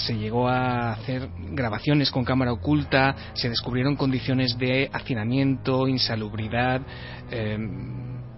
[0.06, 6.80] se llegó a hacer grabaciones con cámara oculta, se descubrieron condiciones de hacinamiento, insalubridad,
[7.30, 7.58] eh,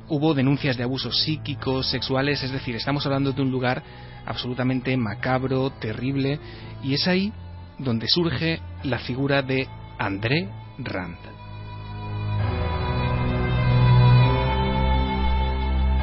[0.09, 3.83] hubo denuncias de abusos psíquicos, sexuales, es decir, estamos hablando de un lugar
[4.25, 6.39] absolutamente macabro, terrible,
[6.83, 7.33] y es ahí
[7.79, 11.19] donde surge la figura de André Rand.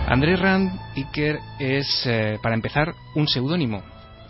[0.08, 3.82] André Rand Iker es, eh, para empezar, un seudónimo.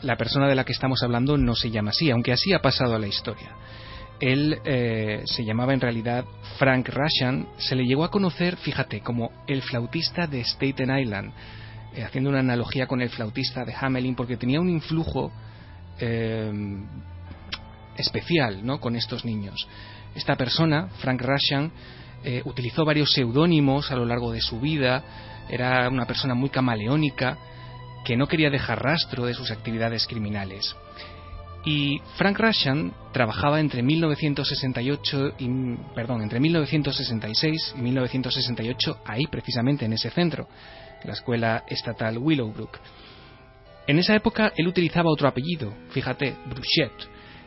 [0.02, 2.96] La persona de la que estamos hablando no se llama así, aunque así ha pasado
[2.96, 3.50] a la historia.
[4.24, 6.24] Él eh, se llamaba en realidad
[6.58, 11.34] Frank Russian, se le llegó a conocer, fíjate, como el flautista de Staten Island,
[11.94, 15.30] eh, haciendo una analogía con el flautista de Hamelin, porque tenía un influjo
[17.98, 18.80] especial ¿no?
[18.80, 19.68] con estos niños.
[20.16, 21.72] Esta persona, Frank Russian,
[22.46, 25.04] utilizó varios seudónimos a lo largo de su vida,
[25.50, 27.38] era una persona muy camaleónica
[28.06, 30.76] que no quería dejar rastro de sus actividades criminales.
[31.65, 39.93] Y Frank Russian trabajaba entre 1968 y, perdón, entre 1966 y 1968 ahí precisamente en
[39.93, 40.47] ese centro,
[41.04, 42.80] la escuela estatal Willowbrook.
[43.88, 46.91] En esa época él utilizaba otro apellido, fíjate, Bruchet,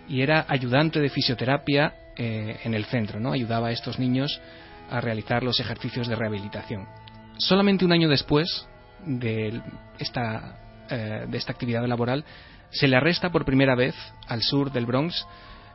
[0.08, 3.32] y era ayudante de fisioterapia eh, en el centro, ¿no?
[3.32, 4.40] Ayudaba a estos niños
[4.90, 6.86] a realizar los ejercicios de rehabilitación.
[7.38, 8.66] Solamente un año después
[9.04, 9.60] de
[9.98, 12.24] esta, eh, de esta actividad laboral,
[12.70, 13.94] se le arresta por primera vez
[14.28, 15.26] al sur del Bronx,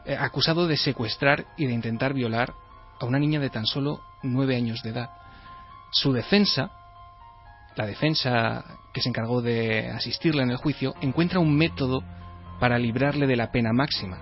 [0.05, 2.53] eh, acusado de secuestrar y de intentar violar
[2.99, 5.09] a una niña de tan solo nueve años de edad.
[5.91, 6.71] Su defensa,
[7.75, 12.03] la defensa que se encargó de asistirle en el juicio, encuentra un método
[12.59, 14.19] para librarle de la pena máxima,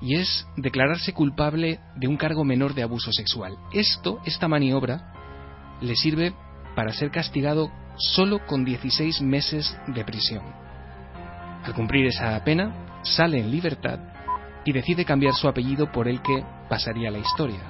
[0.00, 3.56] y es declararse culpable de un cargo menor de abuso sexual.
[3.72, 6.34] Esto, esta maniobra, le sirve
[6.74, 10.69] para ser castigado solo con 16 meses de prisión.
[11.64, 13.98] Al cumplir esa pena, sale en libertad
[14.64, 17.60] y decide cambiar su apellido por el que pasaría la historia.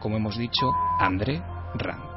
[0.00, 1.42] Como hemos dicho, André
[1.74, 2.14] Rand.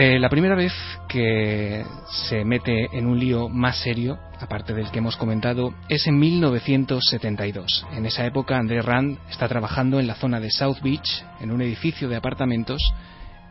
[0.00, 0.72] Eh, la primera vez
[1.08, 1.84] que
[2.28, 7.84] se mete en un lío más serio, aparte del que hemos comentado, es en 1972.
[7.92, 11.62] En esa época, André Rand está trabajando en la zona de South Beach, en un
[11.62, 12.80] edificio de apartamentos,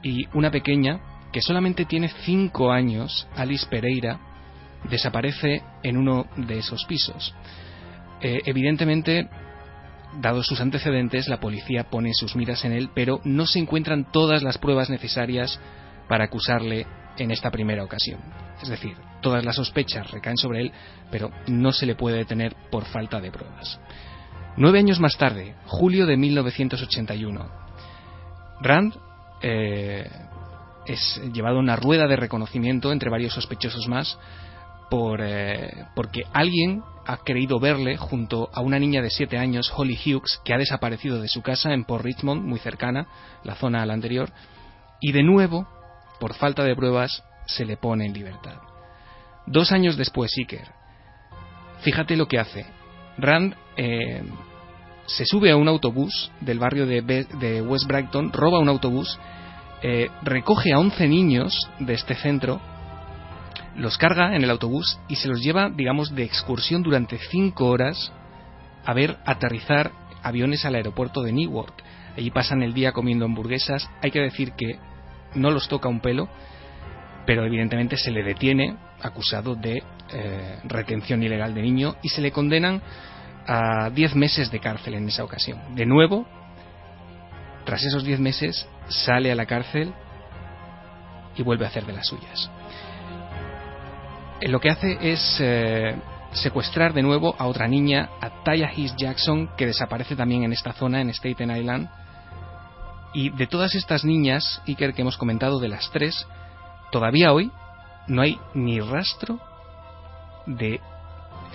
[0.07, 1.01] y una pequeña,
[1.33, 4.17] que solamente tiene 5 años, Alice Pereira,
[4.89, 7.35] desaparece en uno de esos pisos.
[8.21, 9.27] Eh, evidentemente,
[10.21, 14.43] dados sus antecedentes, la policía pone sus miras en él, pero no se encuentran todas
[14.43, 15.59] las pruebas necesarias
[16.07, 18.21] para acusarle en esta primera ocasión.
[18.61, 20.71] Es decir, todas las sospechas recaen sobre él,
[21.11, 23.77] pero no se le puede detener por falta de pruebas.
[24.55, 27.45] Nueve años más tarde, julio de 1981,
[28.61, 29.06] Rand
[29.41, 30.09] eh,
[30.85, 34.17] es llevado a una rueda de reconocimiento entre varios sospechosos más
[34.89, 39.97] por, eh, porque alguien ha creído verle junto a una niña de siete años, Holly
[39.97, 43.07] Hughes, que ha desaparecido de su casa en Port Richmond, muy cercana,
[43.43, 44.31] la zona a la anterior,
[44.99, 45.67] y de nuevo
[46.19, 48.57] por falta de pruebas, se le pone en libertad.
[49.45, 50.67] Dos años después, Iker,
[51.81, 52.65] fíjate lo que hace.
[53.17, 54.23] Rand eh,
[55.07, 59.17] se sube a un autobús del barrio de, West Brighton, roba un autobús,
[59.81, 62.59] eh, recoge a 11 niños de este centro,
[63.75, 68.11] los carga en el autobús y se los lleva, digamos, de excursión durante 5 horas
[68.85, 69.91] a ver aterrizar
[70.23, 71.73] aviones al aeropuerto de Newark.
[72.17, 73.89] Allí pasan el día comiendo hamburguesas.
[74.01, 74.79] Hay que decir que
[75.35, 76.27] no los toca un pelo,
[77.25, 82.31] pero evidentemente se le detiene acusado de eh, retención ilegal de niño y se le
[82.31, 82.81] condenan
[83.47, 85.75] a 10 meses de cárcel en esa ocasión.
[85.75, 86.27] De nuevo,
[87.65, 89.93] tras esos 10 meses, sale a la cárcel
[91.35, 92.49] y vuelve a hacer de las suyas.
[94.41, 95.95] Eh, lo que hace es eh,
[96.33, 100.73] secuestrar de nuevo a otra niña, a Taya His Jackson, que desaparece también en esta
[100.73, 101.89] zona, en Staten Island,
[103.13, 106.27] y de todas estas niñas, Iker, que hemos comentado, de las tres,
[106.91, 107.51] todavía hoy
[108.07, 109.39] no hay ni rastro
[110.45, 110.79] de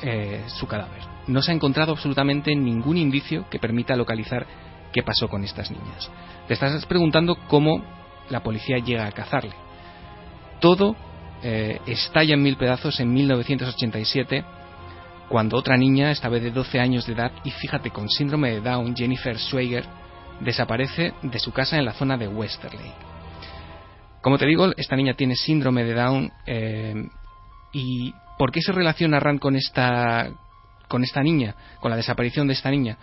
[0.03, 1.01] eh, su cadáver.
[1.27, 4.47] No se ha encontrado absolutamente ningún indicio que permita localizar
[4.93, 6.11] qué pasó con estas niñas.
[6.49, 7.83] Te estás preguntando cómo
[8.29, 9.53] la policía llega a cazarle.
[10.61, 10.97] Todo
[11.43, 14.45] eh, estalla en mil pedazos en 1987
[15.29, 18.61] cuando otra niña, esta vez de 12 años de edad y fíjate con síndrome de
[18.61, 19.85] Down, Jennifer Schweiger,
[20.41, 22.93] desaparece de su casa en la zona de Westerley.
[24.21, 27.09] Como te digo, esta niña tiene síndrome de Down eh,
[27.73, 30.29] y ¿por qué se relaciona Rand con esta
[30.89, 32.99] con esta niña, con la desaparición de esta niña?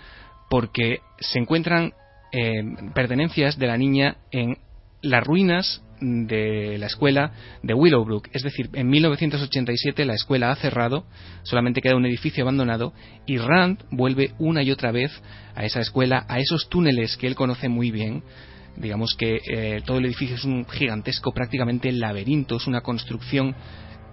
[0.50, 1.94] Porque se encuentran
[2.34, 2.62] eh,
[2.94, 4.58] pertenencias de la niña en
[5.02, 7.32] las ruinas de la escuela
[7.64, 8.28] de Willowbrook.
[8.34, 11.06] Es decir, en 1987 la escuela ha cerrado,
[11.44, 12.92] solamente queda un edificio abandonado
[13.26, 15.10] y Rand vuelve una y otra vez
[15.56, 18.24] a esa escuela, a esos túneles que él conoce muy bien.
[18.76, 23.56] Digamos que eh, todo el edificio es un gigantesco, prácticamente laberinto, es una construcción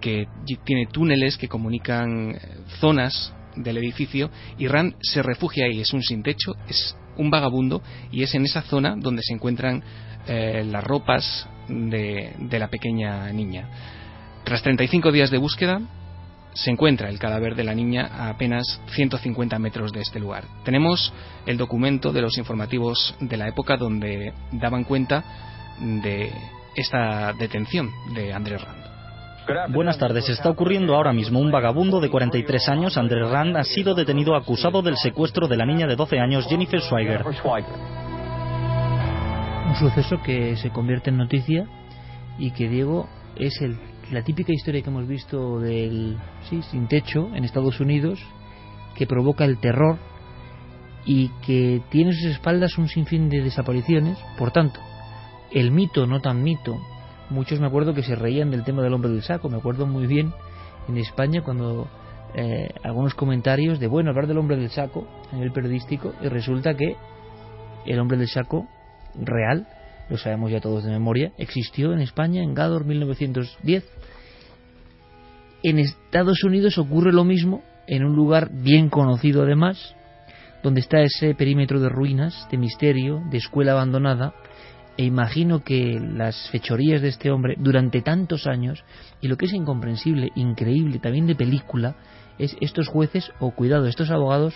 [0.01, 0.27] que
[0.63, 2.39] tiene túneles que comunican eh,
[2.79, 7.81] zonas del edificio y Rand se refugia ahí, es un sin techo, es un vagabundo
[8.11, 9.83] y es en esa zona donde se encuentran
[10.27, 13.69] eh, las ropas de, la pequeña niña.
[14.43, 15.81] Tras 35 días de búsqueda,
[16.53, 20.45] se encuentra el cadáver de la niña a apenas 150 metros de este lugar.
[20.63, 21.13] Tenemos
[21.45, 25.23] el documento de los informativos de la época donde daban cuenta
[25.79, 26.31] de
[26.75, 28.86] esta detención de Andrés Rand.
[29.69, 30.29] Buenas tardes.
[30.29, 31.39] Está ocurriendo ahora mismo.
[31.39, 35.65] Un vagabundo de 43 años, Andrés Rand, ha sido detenido acusado del secuestro de la
[35.65, 37.23] niña de 12 años, Jennifer Schweiger.
[39.67, 41.67] un suceso que se convierte en noticia
[42.39, 43.61] y que Diego es
[44.11, 46.17] la típica historia que hemos visto del
[46.49, 48.19] sí, sin techo en Estados Unidos
[48.95, 49.97] que provoca el terror
[51.05, 54.17] y que tiene en sus espaldas un sinfín de desapariciones.
[54.37, 54.79] Por tanto,
[55.51, 56.77] el mito, no tan mito,
[57.29, 59.49] muchos me acuerdo que se reían del tema del hombre del saco.
[59.49, 60.33] Me acuerdo muy bien
[60.87, 61.87] en España cuando
[62.35, 66.75] eh, algunos comentarios de, bueno, hablar del hombre del saco a nivel periodístico y resulta
[66.75, 66.95] que
[67.85, 68.67] el hombre del saco
[69.15, 69.67] real,
[70.09, 73.83] lo sabemos ya todos de memoria, existió en España en Gador 1910.
[75.63, 79.95] En Estados Unidos ocurre lo mismo en un lugar bien conocido además,
[80.63, 84.33] donde está ese perímetro de ruinas, de misterio, de escuela abandonada,
[84.97, 88.83] e imagino que las fechorías de este hombre durante tantos años,
[89.21, 91.95] y lo que es incomprensible, increíble, también de película,
[92.39, 94.55] es estos jueces, o cuidado, estos abogados,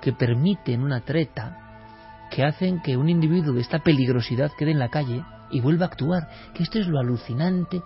[0.00, 4.88] que permiten una treta, que hacen que un individuo de esta peligrosidad quede en la
[4.88, 7.82] calle y vuelva a actuar, que esto es lo alucinante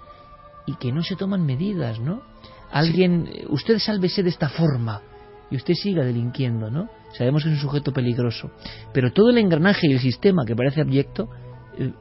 [0.66, 2.22] y que no se toman medidas, ¿no?
[2.70, 5.03] Alguien, usted sálvese de esta forma
[5.50, 6.88] y usted siga delinquiendo, ¿no?
[7.18, 8.53] Sabemos que es un sujeto peligroso,
[8.94, 11.29] pero todo el engranaje y el sistema que parece abyecto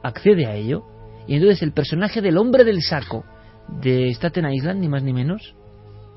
[0.02, 0.84] accede a ello.
[1.26, 3.24] Y entonces el personaje del hombre del saco
[3.82, 5.54] de Staten Island, ni más ni menos,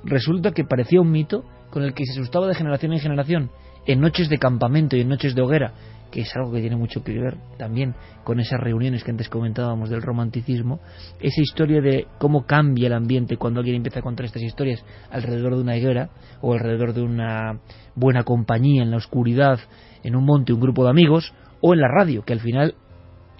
[0.03, 3.51] resulta que parecía un mito con el que se asustaba de generación en generación,
[3.85, 5.73] en noches de campamento y en noches de hoguera,
[6.11, 9.89] que es algo que tiene mucho que ver también con esas reuniones que antes comentábamos
[9.89, 10.79] del romanticismo,
[11.19, 15.55] esa historia de cómo cambia el ambiente cuando alguien empieza a contar estas historias alrededor
[15.55, 16.09] de una higuera
[16.41, 17.59] o alrededor de una
[17.95, 19.59] buena compañía en la oscuridad,
[20.03, 22.75] en un monte, un grupo de amigos, o en la radio, que al final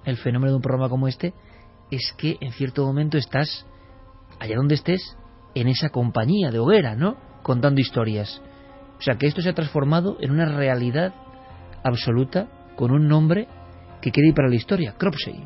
[0.06, 1.34] el fenómeno de un programa como este
[1.92, 3.66] es que en cierto momento estás
[4.40, 5.18] allá donde estés
[5.56, 7.18] en esa compañía de hoguera, ¿no?
[7.44, 8.42] Contando historias.
[8.98, 11.14] O sea, que esto se ha transformado en una realidad
[11.84, 13.48] absoluta con un nombre
[14.02, 15.44] que queda ir para la historia, Cropsey.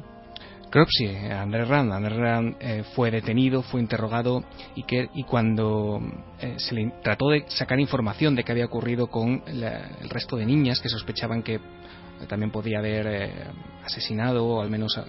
[0.70, 1.92] Cropsey, André Rand.
[1.92, 4.44] André Rand eh, fue detenido, fue interrogado
[4.76, 6.00] y, que, y cuando
[6.40, 10.46] eh, se le trató de sacar información de qué había ocurrido con el resto de
[10.46, 11.60] niñas que sospechaban que
[12.28, 13.32] también podía haber eh,
[13.86, 15.00] asesinado o al menos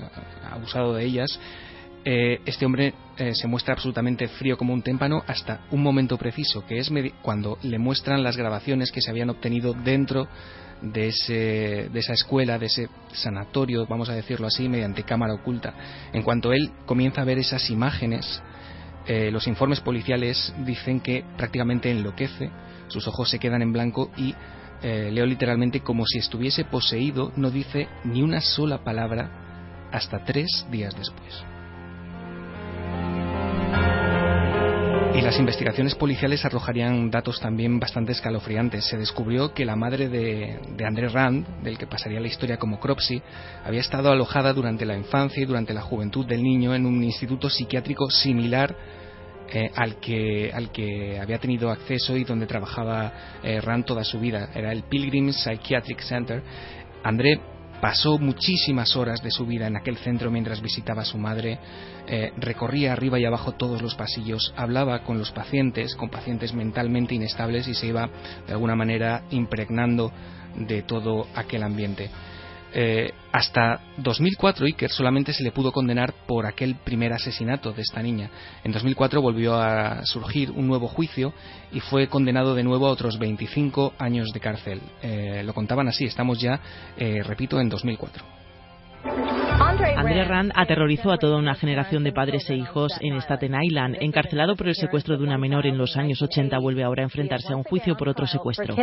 [0.51, 1.38] abusado de ellas,
[2.05, 6.64] eh, este hombre eh, se muestra absolutamente frío como un témpano hasta un momento preciso,
[6.66, 6.90] que es
[7.23, 10.29] cuando le muestran las grabaciones que se habían obtenido dentro
[10.81, 15.75] de, ese, de esa escuela, de ese sanatorio, vamos a decirlo así, mediante cámara oculta.
[16.12, 18.42] En cuanto él comienza a ver esas imágenes,
[19.33, 22.51] los informes policiales dicen que prácticamente enloquece,
[22.88, 24.35] sus ojos se quedan en blanco y
[24.83, 30.67] eh, leo literalmente, como si estuviese poseído, no dice ni una sola palabra hasta tres
[30.71, 31.45] días después.
[35.14, 38.85] Y las investigaciones policiales arrojarían datos también bastante escalofriantes.
[38.85, 42.79] Se descubrió que la madre de, de André Rand, del que pasaría la historia como
[42.79, 43.21] Cropsy,
[43.64, 47.51] había estado alojada durante la infancia y durante la juventud del niño en un instituto
[47.51, 48.77] psiquiátrico similar
[49.51, 54.21] eh, al, que, al que había tenido acceso y donde trabajaba eh, Rand toda su
[54.21, 54.51] vida.
[54.55, 56.43] Era el Pilgrim Psychiatric Center.
[57.03, 57.41] André
[57.81, 61.59] pasó muchísimas horas de su vida en aquel centro mientras visitaba a su madre,
[62.07, 67.15] eh, recorría arriba y abajo todos los pasillos, hablaba con los pacientes, con pacientes mentalmente
[67.15, 68.09] inestables y se iba
[68.47, 70.13] de alguna manera impregnando
[70.57, 72.11] de todo aquel ambiente.
[72.73, 78.03] Eh, hasta 2004 Iker solamente se le pudo condenar por aquel primer asesinato de esta
[78.03, 78.31] niña.
[78.65, 81.33] En 2004 volvió a surgir un nuevo juicio
[81.73, 84.81] y fue condenado de nuevo a otros 25 años de cárcel.
[85.03, 86.61] Eh, lo contaban así, estamos ya,
[86.97, 88.25] eh, repito, en 2004.
[89.97, 93.97] André Rand aterrorizó a toda una generación de padres e hijos en Staten Island.
[94.01, 97.53] Encarcelado por el secuestro de una menor en los años 80, vuelve ahora a enfrentarse
[97.53, 98.75] a un juicio por otro secuestro.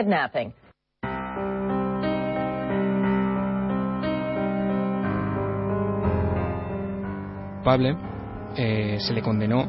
[8.58, 9.68] Eh, se le condenó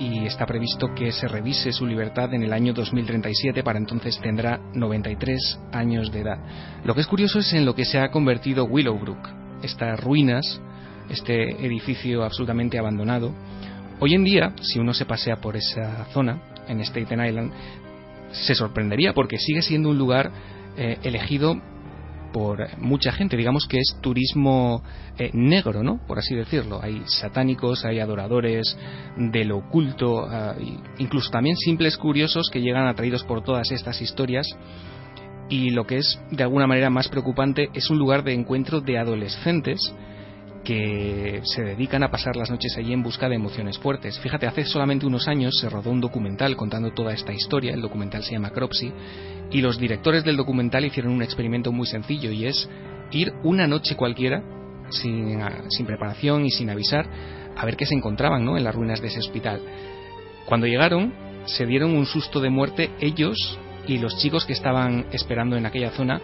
[0.00, 4.60] y está previsto que se revise su libertad en el año 2037, para entonces tendrá
[4.74, 6.38] 93 años de edad.
[6.84, 9.28] Lo que es curioso es en lo que se ha convertido Willowbrook,
[9.62, 10.60] estas ruinas,
[11.08, 13.32] este edificio absolutamente abandonado.
[14.00, 17.52] Hoy en día, si uno se pasea por esa zona, en Staten Island,
[18.32, 20.32] se sorprendería porque sigue siendo un lugar
[20.76, 21.62] eh, elegido
[22.36, 24.82] por mucha gente, digamos que es turismo
[25.16, 26.06] eh, negro, ¿no?
[26.06, 26.82] Por así decirlo.
[26.82, 28.76] Hay satánicos, hay adoradores
[29.16, 30.54] de lo oculto, ah,
[30.98, 34.46] incluso también simples curiosos que llegan atraídos por todas estas historias.
[35.48, 38.98] Y lo que es de alguna manera más preocupante es un lugar de encuentro de
[38.98, 39.80] adolescentes
[40.62, 44.18] que se dedican a pasar las noches allí en busca de emociones fuertes.
[44.18, 48.24] Fíjate, hace solamente unos años se rodó un documental contando toda esta historia, el documental
[48.24, 48.92] se llama Cropsy,
[49.50, 52.68] y los directores del documental hicieron un experimento muy sencillo y es
[53.10, 54.42] ir una noche cualquiera
[54.90, 55.40] sin,
[55.70, 57.08] sin preparación y sin avisar
[57.56, 58.56] a ver qué se encontraban ¿no?
[58.56, 59.60] en las ruinas de ese hospital.
[60.44, 61.12] Cuando llegaron,
[61.46, 65.90] se dieron un susto de muerte ellos y los chicos que estaban esperando en aquella
[65.90, 66.20] zona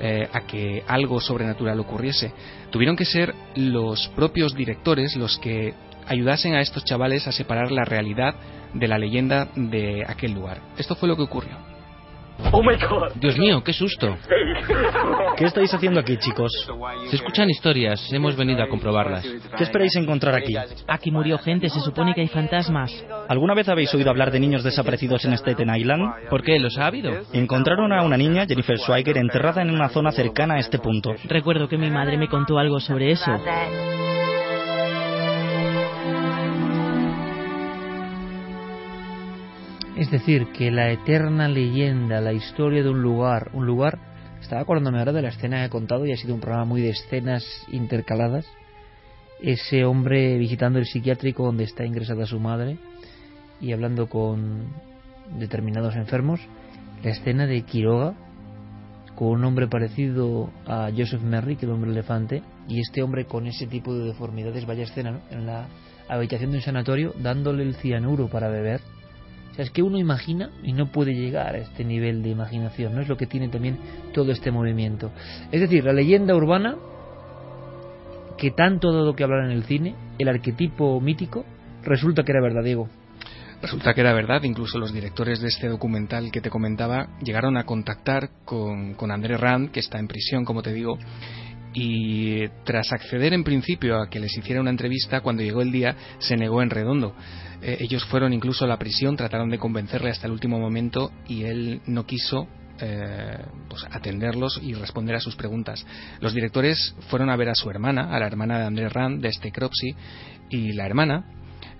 [0.00, 2.32] eh, a que algo sobrenatural ocurriese.
[2.70, 5.74] Tuvieron que ser los propios directores los que
[6.06, 8.34] ayudasen a estos chavales a separar la realidad
[8.74, 10.60] de la leyenda de aquel lugar.
[10.76, 11.73] Esto fue lo que ocurrió.
[12.52, 13.12] Oh my God.
[13.16, 14.16] Dios mío, qué susto.
[15.36, 16.52] ¿Qué estáis haciendo aquí, chicos?
[17.08, 19.24] Se escuchan historias, hemos venido a comprobarlas.
[19.56, 20.54] ¿Qué esperáis encontrar aquí?
[20.86, 22.92] Aquí murió gente, se supone que hay fantasmas.
[23.28, 26.28] ¿Alguna vez habéis oído hablar de niños desaparecidos en Staten Island?
[26.30, 26.58] ¿Por qué?
[26.58, 27.12] ¿Los ha habido?
[27.32, 31.14] Encontraron a una niña, Jennifer Schweiger, enterrada en una zona cercana a este punto.
[31.24, 33.32] Recuerdo que mi madre me contó algo sobre eso.
[39.96, 43.98] Es decir, que la eterna leyenda, la historia de un lugar, un lugar,
[44.40, 46.82] estaba acordándome ahora de la escena que he contado y ha sido un programa muy
[46.82, 48.44] de escenas intercaladas.
[49.40, 52.76] Ese hombre visitando el psiquiátrico donde está ingresada su madre
[53.60, 54.64] y hablando con
[55.38, 56.40] determinados enfermos.
[57.04, 58.14] La escena de Quiroga
[59.14, 63.68] con un hombre parecido a Joseph Merrick, el hombre elefante, y este hombre con ese
[63.68, 65.68] tipo de deformidades, vaya escena, en la
[66.08, 68.80] habitación de un sanatorio dándole el cianuro para beber
[69.54, 72.92] o sea, es que uno imagina y no puede llegar a este nivel de imaginación,
[72.92, 73.02] ¿no?
[73.02, 73.78] Es lo que tiene también
[74.12, 75.12] todo este movimiento.
[75.52, 76.74] Es decir, la leyenda urbana,
[78.36, 81.44] que tanto ha dado que hablar en el cine, el arquetipo mítico,
[81.84, 82.88] resulta que era verdad, Diego.
[83.62, 87.62] Resulta que era verdad, incluso los directores de este documental que te comentaba llegaron a
[87.62, 90.98] contactar con, con André Rand, que está en prisión, como te digo,
[91.74, 95.94] y tras acceder en principio a que les hiciera una entrevista, cuando llegó el día
[96.18, 97.14] se negó en redondo.
[97.64, 101.44] Eh, ellos fueron incluso a la prisión, trataron de convencerle hasta el último momento y
[101.44, 102.46] él no quiso
[102.78, 103.38] eh,
[103.70, 105.86] pues, atenderlos y responder a sus preguntas.
[106.20, 109.28] Los directores fueron a ver a su hermana, a la hermana de Andrés Rand, de
[109.28, 109.94] este Cropsy,
[110.50, 111.24] y la hermana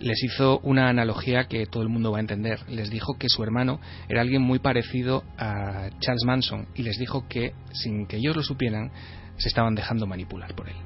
[0.01, 2.61] les hizo una analogía que todo el mundo va a entender.
[2.71, 3.79] Les dijo que su hermano
[4.09, 8.43] era alguien muy parecido a Charles Manson y les dijo que, sin que ellos lo
[8.43, 8.91] supieran,
[9.37, 10.77] se estaban dejando manipular por él.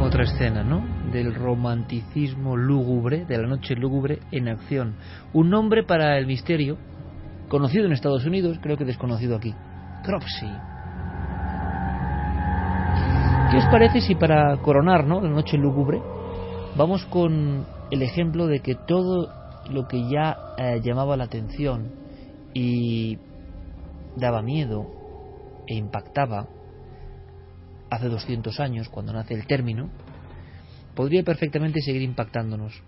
[0.00, 0.95] Otra escena, ¿no?
[1.16, 4.96] Del romanticismo lúgubre, de la noche lúgubre en acción.
[5.32, 6.76] Un nombre para el misterio,
[7.48, 9.54] conocido en Estados Unidos, creo que desconocido aquí.
[10.04, 10.46] Cropsy.
[13.50, 15.22] ¿Qué os parece si para coronar, ¿no?
[15.22, 16.02] La noche lúgubre,
[16.76, 19.32] vamos con el ejemplo de que todo
[19.70, 21.92] lo que ya eh, llamaba la atención
[22.52, 23.16] y
[24.16, 24.84] daba miedo
[25.66, 26.46] e impactaba
[27.88, 29.88] hace 200 años, cuando nace el término,
[30.96, 32.82] podría perfectamente seguir impactándonos.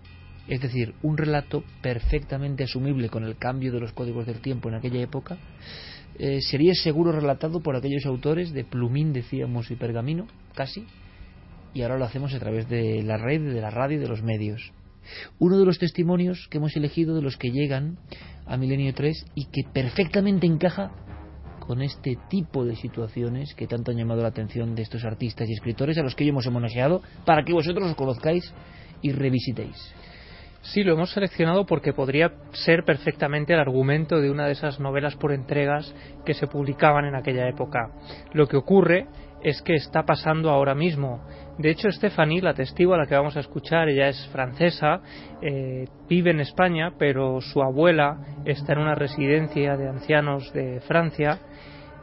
[0.49, 4.75] Es decir, un relato perfectamente asumible con el cambio de los códigos del tiempo en
[4.75, 5.37] aquella época,
[6.17, 10.85] eh, sería seguro relatado por aquellos autores de plumín, decíamos, y pergamino, casi,
[11.73, 14.23] y ahora lo hacemos a través de la red, de la radio y de los
[14.23, 14.73] medios.
[15.37, 17.99] Uno de los testimonios que hemos elegido de los que llegan
[18.45, 20.91] a Milenio 3 y que perfectamente encaja
[21.69, 25.53] con este tipo de situaciones que tanto han llamado la atención de estos artistas y
[25.53, 28.51] escritores a los que hoy hemos homenajeado para que vosotros os conozcáis
[29.03, 29.77] y revisitéis.
[30.63, 35.15] Sí, lo hemos seleccionado porque podría ser perfectamente el argumento de una de esas novelas
[35.15, 35.93] por entregas
[36.25, 37.91] que se publicaban en aquella época.
[38.33, 39.05] Lo que ocurre
[39.43, 41.21] es que está pasando ahora mismo.
[41.59, 45.01] De hecho, Stephanie, la testigo a la que vamos a escuchar, ella es francesa,
[45.41, 51.37] eh, vive en España, pero su abuela está en una residencia de ancianos de Francia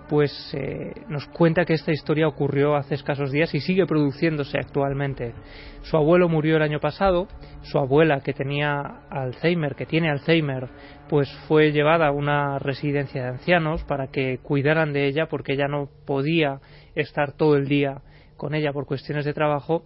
[0.09, 5.35] pues eh, nos cuenta que esta historia ocurrió hace escasos días y sigue produciéndose actualmente.
[5.83, 7.27] Su abuelo murió el año pasado,
[7.63, 10.69] su abuela que tenía Alzheimer, que tiene Alzheimer,
[11.09, 15.67] pues fue llevada a una residencia de ancianos para que cuidaran de ella porque ella
[15.67, 16.61] no podía
[16.95, 18.03] estar todo el día
[18.37, 19.85] con ella por cuestiones de trabajo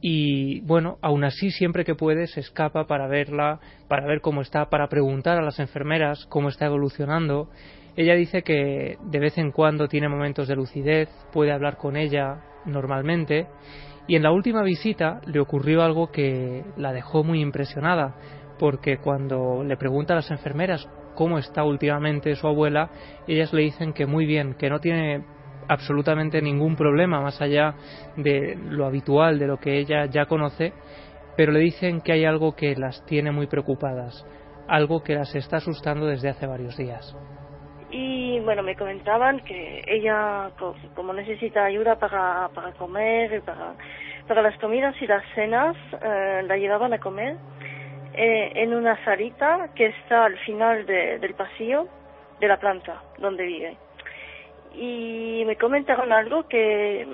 [0.00, 3.58] y bueno, aún así siempre que puede se escapa para verla,
[3.88, 7.50] para ver cómo está, para preguntar a las enfermeras cómo está evolucionando.
[7.96, 12.44] Ella dice que de vez en cuando tiene momentos de lucidez, puede hablar con ella
[12.64, 13.48] normalmente.
[14.06, 18.14] Y en la última visita le ocurrió algo que la dejó muy impresionada
[18.58, 22.90] porque cuando le pregunta a las enfermeras cómo está últimamente su abuela,
[23.26, 25.24] ellas le dicen que muy bien, que no tiene
[25.68, 27.74] absolutamente ningún problema más allá
[28.16, 30.72] de lo habitual, de lo que ella ya conoce,
[31.36, 34.26] pero le dicen que hay algo que las tiene muy preocupadas,
[34.66, 37.16] algo que las está asustando desde hace varios días
[37.90, 40.50] y bueno, me comentaban que ella,
[40.94, 43.74] como necesita ayuda para, para comer, y para,
[44.26, 47.36] para las comidas y las cenas, eh, la llevaban a comer
[48.12, 51.86] eh, en una salita que está al final de, del pasillo
[52.40, 53.76] de la planta donde vive.
[54.74, 57.06] Y me comentaron algo que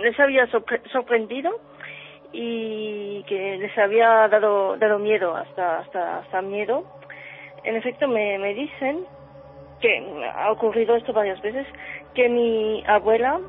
[0.00, 0.46] les había
[0.92, 1.50] sorprendido
[2.32, 6.84] y que les había dado, dado miedo, hasta, hasta, hasta miedo.
[7.64, 9.04] En efecto, me, me dicen
[9.80, 11.66] que ha ocurrido esto varias veces,
[12.14, 13.40] que mi abuela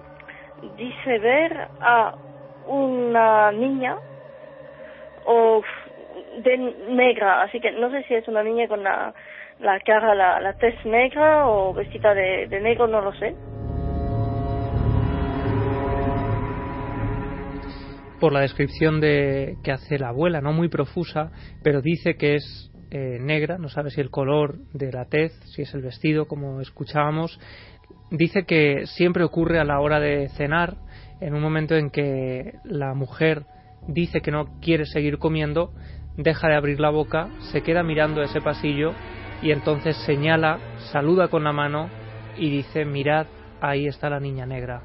[0.78, 2.16] dice ver a
[2.68, 3.98] una niña
[5.26, 5.62] o
[6.38, 9.14] de negra, así que no sé si es una niña con la,
[9.60, 13.36] la cara, la, la tez negra o vestida de, de negro, no lo sé.
[18.24, 21.30] por la descripción de que hace la abuela, no muy profusa,
[21.62, 25.64] pero dice que es eh, negra, no sabe si el color de la tez, si
[25.64, 27.38] es el vestido, como escuchábamos.
[28.12, 30.78] Dice que siempre ocurre a la hora de cenar,
[31.20, 33.44] en un momento en que la mujer
[33.90, 35.74] dice que no quiere seguir comiendo,
[36.16, 38.94] deja de abrir la boca, se queda mirando ese pasillo
[39.44, 40.58] y entonces señala,
[40.92, 41.90] saluda con la mano
[42.38, 43.28] y dice, mirad,
[43.60, 44.84] ahí está la niña negra.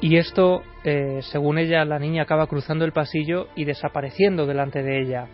[0.00, 5.00] Y esto, eh, según ella, la niña acaba cruzando el pasillo y desapareciendo delante de
[5.00, 5.26] ella.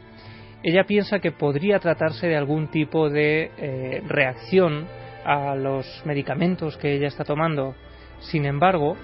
[0.63, 4.87] Ella piensa que podría tratarse de algún tipo de eh, reacción
[5.25, 7.75] a los medicamentos que ella está tomando.
[8.21, 8.97] Sin embargo,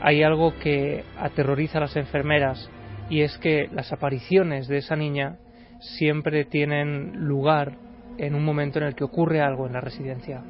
[0.00, 2.70] hay algo que aterroriza a las enfermeras
[3.08, 5.36] y es que las apariciones de esa niña
[5.80, 7.72] siempre tienen lugar
[8.18, 10.42] en un momento en el que ocurre algo en la residencia.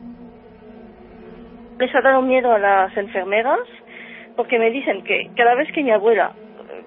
[1.78, 3.60] Les ha dado miedo a las enfermeras
[4.36, 6.32] porque me dicen que cada vez que mi abuela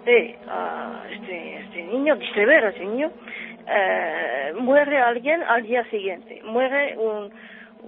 [0.06, 3.12] ve a este, este niño, dice ver a este niño,
[3.68, 7.32] eh, muere alguien al día siguiente, muere un,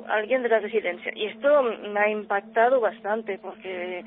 [0.07, 1.11] alguien de la residencia.
[1.15, 4.03] Y esto me ha impactado bastante porque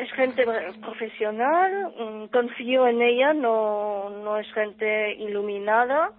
[0.00, 0.44] es gente
[0.80, 6.12] profesional, mm, confío en ella, no, no es gente iluminada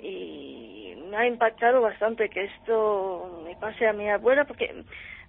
[0.00, 4.84] y me ha impactado bastante que esto me pase a mi abuela porque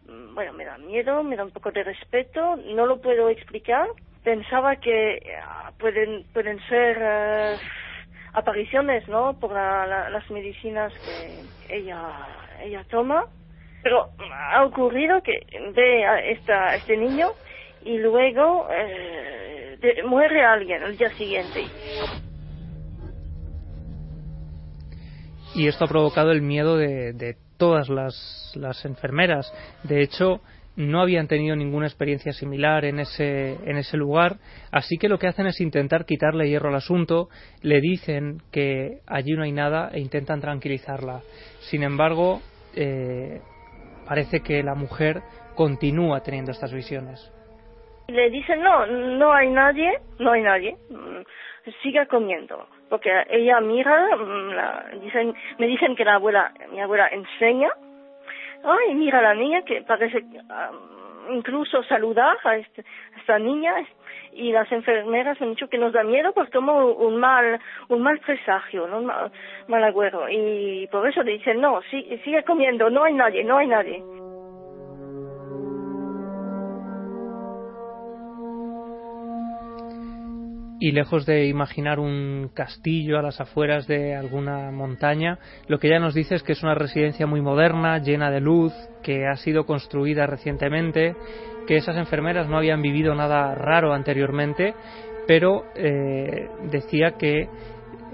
[0.08, 3.88] Mm, bueno, me da miedo, me da un poco de respeto, no lo puedo explicar.
[4.24, 7.58] Pensaba que ah, pueden, pueden ser eh,
[8.34, 9.34] apariciones, ¿no?
[9.40, 12.00] Por las medicinas que ella,
[12.62, 13.26] ella toma.
[13.88, 15.40] Pero ha ocurrido que
[15.74, 17.30] ve a esta, este niño
[17.86, 21.64] y luego eh, muere alguien el día siguiente.
[25.56, 29.50] Y esto ha provocado el miedo de, de todas las, las enfermeras.
[29.84, 30.42] De hecho,
[30.76, 34.36] no habían tenido ninguna experiencia similar en ese, en ese lugar,
[34.70, 37.30] así que lo que hacen es intentar quitarle hierro al asunto,
[37.62, 41.22] le dicen que allí no hay nada e intentan tranquilizarla.
[41.62, 42.42] Sin embargo,
[42.76, 43.40] eh,
[44.08, 45.22] parece que la mujer
[45.56, 47.32] continúa teniendo estas visiones.
[48.08, 54.16] Le dicen, no, no hay nadie, no hay nadie, mm, siga comiendo porque ella mira,
[54.16, 57.70] mm, la, dicen, me dicen que la abuela, mi abuela enseña,
[58.64, 62.86] ay, mira a la niña que parece um, incluso saludar a, este,
[63.18, 63.76] esta niña
[64.38, 67.60] y las enfermeras han dicho que nos da miedo pues como un mal
[67.90, 69.32] un mal presagio no un mal,
[69.68, 70.30] mal agüero.
[70.30, 74.04] Y por eso dicen no sigue comiendo no hay nadie no hay nadie
[80.80, 86.00] y lejos de imaginar un castillo a las afueras de alguna montaña, lo que ella
[86.00, 88.74] nos dice es que es una residencia muy moderna, llena de luz,
[89.04, 91.16] que ha sido construida recientemente,
[91.68, 94.74] que esas enfermeras no habían vivido nada raro anteriormente,
[95.28, 97.48] pero eh, decía que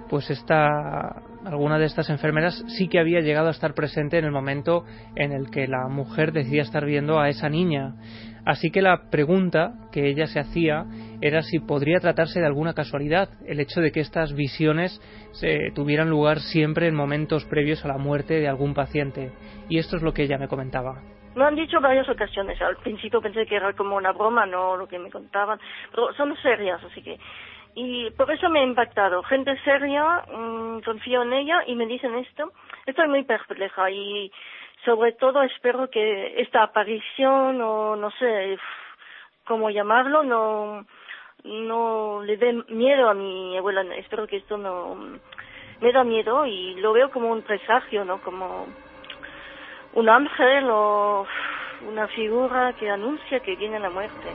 [0.10, 4.32] pues esta alguna de estas enfermeras sí que había llegado a estar presente en el
[4.32, 4.86] momento
[5.16, 7.96] en el que la mujer decía estar viendo a esa niña.
[8.46, 10.86] Así que la pregunta que ella se hacía
[11.22, 15.00] era si podría tratarse de alguna casualidad el hecho de que estas visiones
[15.32, 19.32] se tuvieran lugar siempre en momentos previos a la muerte de algún paciente.
[19.70, 21.02] Y esto es lo que ella me comentaba.
[21.36, 22.62] Lo han dicho varias ocasiones.
[22.62, 25.60] Al principio pensé que era como una broma, no lo que me contaban,
[25.92, 27.18] pero son serias, así que.
[27.76, 29.24] Y por eso me ha impactado.
[29.24, 32.52] Gente seria, mmm, confío en ella y me dicen esto.
[32.86, 34.32] Estoy muy perpleja y
[34.86, 38.58] sobre todo espero que esta aparición o no sé
[39.46, 40.86] cómo llamarlo no
[41.44, 44.96] no le dé miedo a mi abuela espero que esto no
[45.82, 48.68] me da miedo y lo veo como un presagio no como
[49.96, 51.26] un ángel o
[51.88, 54.30] una figura que anuncia que viene la muerte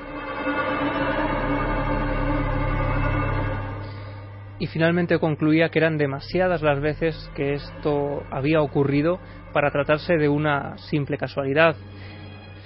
[4.59, 9.21] y finalmente concluía que eran demasiadas las veces que esto había ocurrido
[9.53, 11.77] para tratarse de una simple casualidad.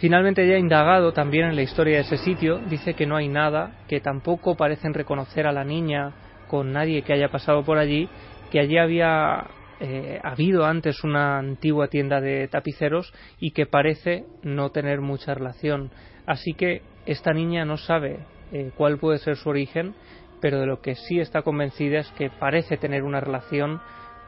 [0.00, 3.84] Finalmente ya indagado también en la historia de ese sitio, dice que no hay nada,
[3.88, 6.12] que tampoco parecen reconocer a la niña
[6.48, 8.08] con nadie que haya pasado por allí,
[8.50, 9.44] que allí había
[9.84, 15.34] eh, ha habido antes una antigua tienda de tapiceros y que parece no tener mucha
[15.34, 15.90] relación.
[16.24, 18.20] Así que esta niña no sabe
[18.52, 19.96] eh, cuál puede ser su origen,
[20.40, 23.80] pero de lo que sí está convencida es que parece tener una relación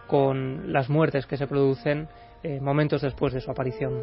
[0.08, 2.08] con las muertes que se producen
[2.42, 4.02] eh, momentos después de su aparición.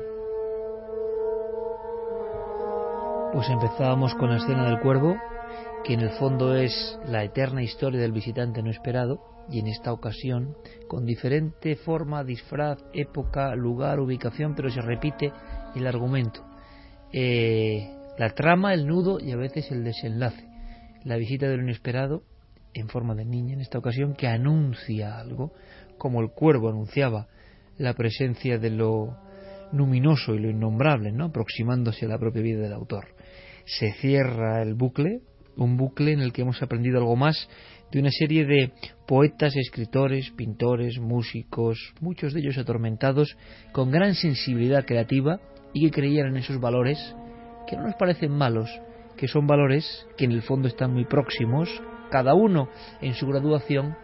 [3.34, 5.18] Pues empezábamos con la escena del cuervo,
[5.84, 9.92] que en el fondo es la eterna historia del visitante no esperado, y en esta
[9.92, 10.56] ocasión,
[10.88, 15.32] con diferente forma, disfraz, época, lugar, ubicación, pero se repite
[15.76, 16.44] el argumento.
[17.12, 20.48] Eh, la trama, el nudo y a veces el desenlace.
[21.04, 22.24] La visita del inesperado,
[22.74, 25.54] en forma de niña en esta ocasión, que anuncia algo,
[25.98, 27.28] como el cuervo anunciaba
[27.78, 29.18] la presencia de lo
[29.72, 31.26] luminoso y lo innombrable, ¿no?
[31.26, 33.16] aproximándose a la propia vida del autor.
[33.66, 35.22] Se cierra el bucle,
[35.58, 37.48] un bucle en el que hemos aprendido algo más
[37.92, 38.72] de una serie de
[39.06, 43.36] poetas, escritores, pintores, músicos, muchos de ellos atormentados,
[43.72, 45.39] con gran sensibilidad creativa
[45.74, 46.98] y que creían en esos valores
[47.68, 48.70] que no nos parecen malos,
[49.18, 51.70] que son valores que en el fondo están muy próximos,
[52.10, 52.70] cada uno
[53.02, 53.96] en su graduación,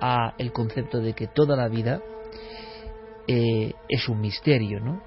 [0.00, 2.02] a el concepto de que toda la vida
[3.26, 5.02] eh, es un misterio, ¿no?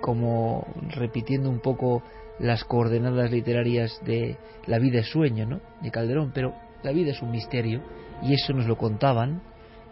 [0.00, 2.02] Como repitiendo un poco
[2.38, 4.36] las coordenadas literarias de
[4.66, 5.60] La vida es sueño, ¿no?
[5.82, 7.82] De Calderón, pero la vida es un misterio
[8.22, 9.42] y eso nos lo contaban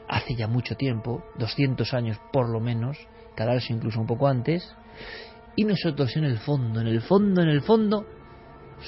[0.08, 2.96] hace ya mucho tiempo, 200 años por lo menos,
[3.36, 4.74] vez incluso un poco antes,
[5.56, 8.06] y nosotros en el fondo, en el fondo, en el fondo,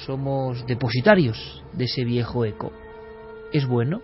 [0.05, 2.71] somos depositarios de ese viejo eco.
[3.51, 4.01] ¿Es bueno?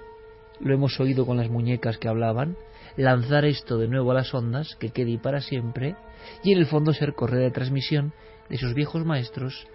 [0.59, 2.57] Lo hemos oído con las muñecas que hablaban,
[2.97, 5.95] lanzar esto de nuevo a las ondas, que quede para siempre,
[6.43, 8.13] y en el fondo ser correa de transmisión
[8.49, 9.67] de esos viejos maestros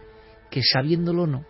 [0.50, 1.44] que, sabiéndolo o no,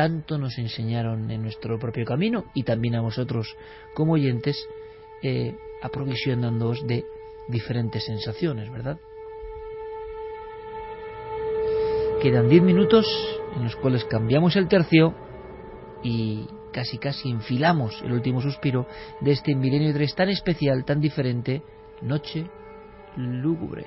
[0.00, 3.54] tanto nos enseñaron en nuestro propio camino y también a vosotros
[3.92, 4.66] como oyentes,
[5.22, 7.04] eh, aprovisionándoos de
[7.48, 8.98] diferentes sensaciones, ¿verdad?
[12.22, 13.06] Quedan diez minutos
[13.54, 15.14] en los cuales cambiamos el tercio
[16.02, 18.86] y casi casi enfilamos el último suspiro
[19.20, 21.62] de este milenio 3 tan especial, tan diferente,
[22.00, 22.46] noche
[23.16, 23.84] lúgubre.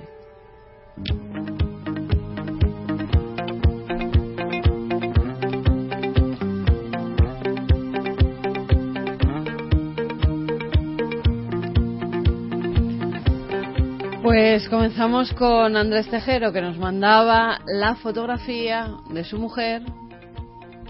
[14.36, 19.82] Pues comenzamos con Andrés Tejero, que nos mandaba la fotografía de su mujer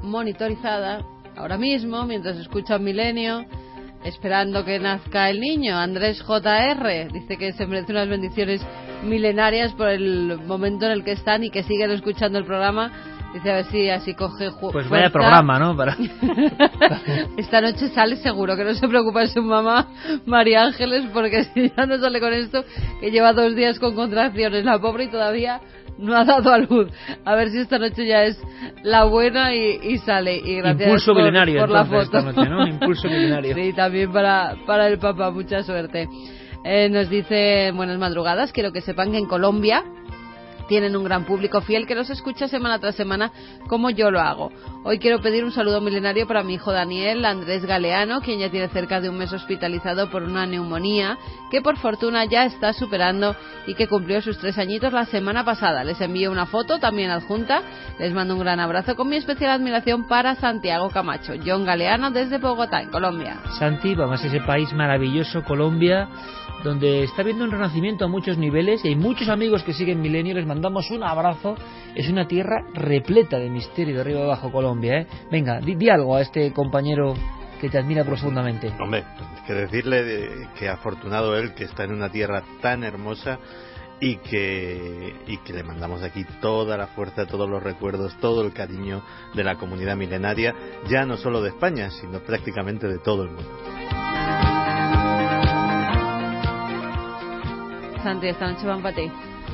[0.03, 1.05] monitorizada
[1.37, 3.45] ahora mismo, mientras escucha un milenio,
[4.03, 5.77] esperando que nazca el niño.
[5.77, 8.63] Andrés JR dice que se merece unas bendiciones
[9.03, 13.51] milenarias por el momento en el que están y que siguen escuchando el programa Dice
[13.51, 15.77] a ver si así coge Pues vaya programa, ¿no?
[15.77, 15.97] Para...
[17.37, 19.89] Esta noche sale seguro, que no se preocupa su mamá
[20.25, 22.65] María Ángeles, porque si ya no sale con esto,
[23.01, 25.61] que lleva dos días con contracciones, la pobre y todavía
[25.99, 26.93] no ha dado a luz.
[27.25, 28.41] A ver si esta noche ya es
[28.85, 30.37] la buena y, sale.
[30.37, 32.03] Y gracias Impulso por, milenario por la foto.
[32.03, 32.65] Esta noche, ¿no?
[32.69, 33.53] Impulso milenario.
[33.57, 36.09] sí, también para, para el papá, mucha suerte.
[36.65, 39.85] Eh, nos dice buenas madrugadas, quiero que sepan que en Colombia
[40.69, 43.31] tienen un gran público fiel que los escucha semana tras semana
[43.69, 44.51] como yo lo hago.
[44.85, 48.69] Hoy quiero pedir un saludo milenario para mi hijo Daniel Andrés Galeano, quien ya tiene
[48.69, 51.19] cerca de un mes hospitalizado por una neumonía
[51.51, 53.37] que por fortuna ya está superando
[53.67, 55.85] y que cumplió sus tres añitos la semana pasada.
[55.85, 57.63] Les envío una foto también adjunta.
[57.99, 62.39] Les mando un gran abrazo con mi especial admiración para Santiago Camacho, John Galeano desde
[62.39, 63.41] Bogotá, en Colombia.
[63.59, 66.09] Santi, vamos a ese país maravilloso, Colombia
[66.65, 70.35] donde está habiendo un renacimiento a muchos niveles y hay muchos amigos que siguen Milenio,
[70.35, 71.55] les mandamos un abrazo.
[71.95, 75.07] Es una tierra repleta de misterio de arriba abajo Colombia, ¿eh?
[75.31, 77.15] Venga, di, algo a este compañero
[77.61, 78.73] que te admira profundamente.
[78.81, 79.05] Hombre,
[79.47, 83.39] que decirle que afortunado él que está en una tierra tan hermosa
[84.01, 88.53] y que, y que le mandamos aquí toda la fuerza, todos los recuerdos, todo el
[88.53, 89.03] cariño
[89.35, 90.55] de la comunidad milenaria,
[90.89, 94.54] ya no solo de España, sino prácticamente de todo el mundo.
[98.05, 99.11] Santi, esta noche ti.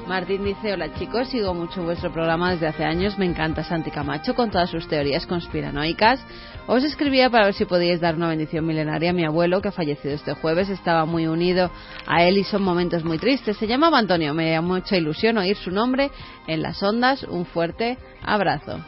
[0.08, 4.34] Martín dice, hola chicos, sigo mucho vuestro programa desde hace años, me encanta Santi Camacho
[4.34, 6.18] con todas sus teorías conspiranoicas.
[6.66, 9.72] Os escribía para ver si podíais dar una bendición milenaria a mi abuelo que ha
[9.72, 11.70] fallecido este jueves, estaba muy unido
[12.08, 13.56] a él y son momentos muy tristes.
[13.56, 16.10] Se llamaba Antonio, me da mucha ilusión oír su nombre
[16.48, 18.80] en las ondas, un fuerte abrazo.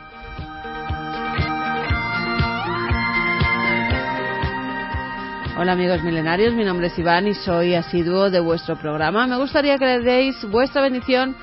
[5.54, 9.26] Hola amigos milenarios, mi nombre es Iván y soy asiduo de vuestro programa.
[9.26, 11.36] Me gustaría que le deis vuestra bendición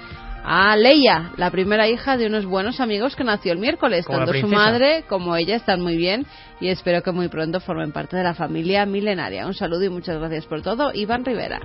[0.43, 4.07] a Leia, la primera hija de unos buenos amigos que nació el miércoles.
[4.07, 6.26] Como Tanto su madre como ella están muy bien
[6.60, 9.45] y espero que muy pronto formen parte de la familia milenaria.
[9.45, 10.91] Un saludo y muchas gracias por todo.
[10.91, 11.60] Iván Rivera.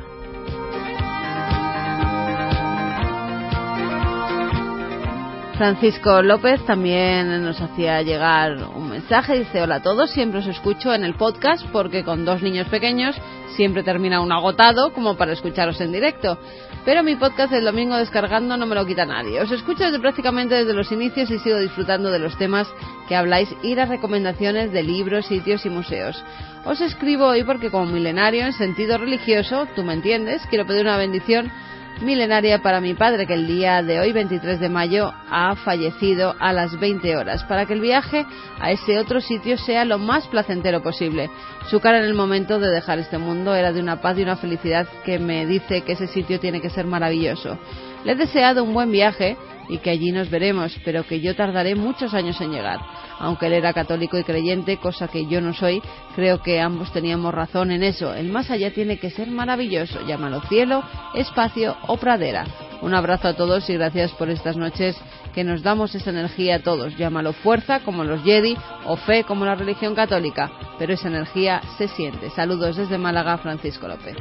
[5.57, 9.39] Francisco López también nos hacía llegar un mensaje.
[9.39, 13.17] Dice, hola a todos, siempre os escucho en el podcast porque con dos niños pequeños
[13.55, 16.39] siempre termina uno agotado como para escucharos en directo.
[16.85, 19.41] Pero mi podcast del domingo descargando no me lo quita nadie.
[19.41, 22.69] Os escucho desde prácticamente desde los inicios y sigo disfrutando de los temas
[23.09, 26.23] que habláis y las recomendaciones de libros, sitios y museos.
[26.65, 30.97] Os escribo hoy porque como milenario en sentido religioso, tú me entiendes, quiero pedir una
[30.97, 31.53] bendición
[32.01, 36.53] milenaria para mi padre que el día de hoy, 23 de mayo, ha fallecido a
[36.53, 38.27] las 20 horas, para que el viaje
[38.61, 41.31] a ese otro sitio sea lo más placentero posible.
[41.71, 44.37] Su cara en el momento de dejar este mundo era de una paz y una
[44.37, 47.59] felicidad que me dice que ese sitio tiene que ser maravilloso.
[48.05, 49.37] Le he deseado un buen viaje
[49.69, 52.81] y que allí nos veremos, pero que yo tardaré muchos años en llegar.
[53.19, 55.81] Aunque él era católico y creyente, cosa que yo no soy,
[56.15, 58.15] creo que ambos teníamos razón en eso.
[58.15, 60.83] El más allá tiene que ser maravilloso, llámalo cielo,
[61.15, 62.45] espacio o pradera.
[62.83, 64.97] Un abrazo a todos y gracias por estas noches
[65.35, 66.97] que nos damos esa energía a todos.
[66.97, 71.89] Llámalo fuerza como los Jedi o fe como la religión católica, pero esa energía se
[71.89, 72.31] siente.
[72.31, 74.17] Saludos desde Málaga, Francisco López.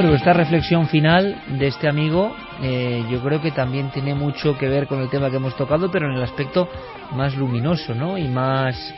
[0.00, 4.66] Bueno, esta reflexión final de este amigo eh, yo creo que también tiene mucho que
[4.66, 6.70] ver con el tema que hemos tocado, pero en el aspecto
[7.12, 8.16] más luminoso, ¿no?
[8.16, 8.94] Y más...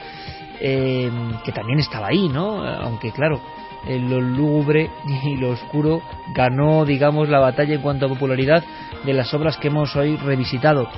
[0.61, 1.11] eh,
[1.45, 2.65] que también estaba ahí, ¿no?
[2.65, 3.41] Aunque claro,
[3.85, 4.91] eh, lo lúgubre
[5.25, 8.63] y lo oscuro ganó, digamos, la batalla en cuanto a popularidad
[9.03, 10.89] de las obras que hemos hoy revisitado.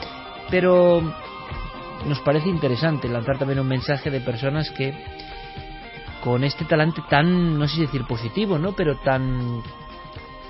[0.50, 1.00] Pero
[2.06, 4.92] nos parece interesante lanzar también un mensaje de personas que
[6.22, 8.72] con este talante tan, no sé si decir positivo, ¿no?
[8.72, 9.62] Pero tan,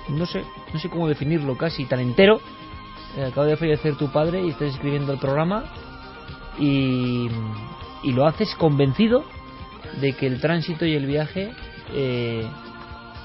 [0.09, 0.43] no sé,
[0.73, 2.39] no sé cómo definirlo casi, tan entero.
[3.17, 5.65] Eh, acaba de fallecer tu padre y estás escribiendo el programa
[6.59, 7.29] y,
[8.03, 9.23] y lo haces convencido
[10.01, 11.51] de que el tránsito y el viaje
[11.93, 12.47] eh,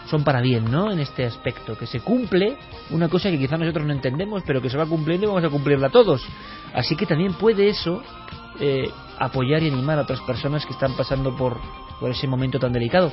[0.07, 0.91] son para bien, ¿no?
[0.91, 2.57] En este aspecto, que se cumple
[2.91, 5.49] una cosa que quizá nosotros no entendemos, pero que se va cumpliendo y vamos a
[5.49, 6.27] cumplirla todos.
[6.75, 8.03] Así que también puede eso
[8.59, 11.61] eh, apoyar y animar a otras personas que están pasando por,
[12.01, 13.13] por ese momento tan delicado.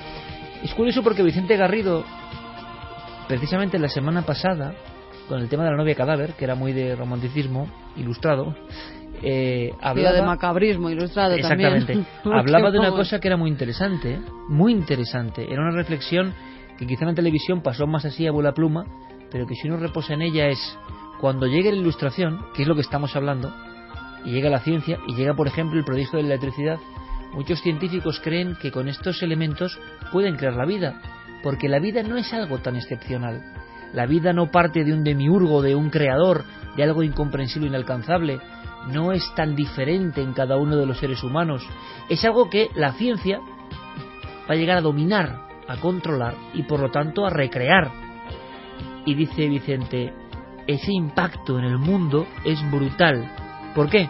[0.63, 2.03] Es curioso porque Vicente Garrido,
[3.28, 4.73] precisamente la semana pasada,
[5.28, 8.55] con el tema de la novia cadáver, que era muy de romanticismo ilustrado,
[9.21, 11.93] eh, hablaba de macabrismo ilustrado Exactamente.
[12.23, 12.39] también.
[12.39, 15.43] Hablaba de una cosa que era muy interesante, muy interesante.
[15.51, 16.34] Era una reflexión
[16.78, 18.86] que quizá en la televisión pasó más así a bola pluma,
[19.32, 20.78] pero que si uno reposa en ella es
[21.19, 23.53] cuando llegue la ilustración, que es lo que estamos hablando,
[24.23, 26.78] y llega la ciencia, y llega por ejemplo el prodigio de la electricidad,
[27.34, 29.80] muchos científicos creen que con estos elementos
[30.11, 31.01] pueden crear la vida,
[31.43, 33.41] porque la vida no es algo tan excepcional.
[33.93, 36.43] La vida no parte de un demiurgo, de un creador,
[36.75, 38.39] de algo incomprensible, inalcanzable.
[38.91, 41.67] No es tan diferente en cada uno de los seres humanos.
[42.09, 46.91] Es algo que la ciencia va a llegar a dominar, a controlar y por lo
[46.91, 47.91] tanto a recrear.
[49.05, 50.13] Y dice Vicente,
[50.67, 53.29] ese impacto en el mundo es brutal.
[53.73, 54.09] ¿Por qué?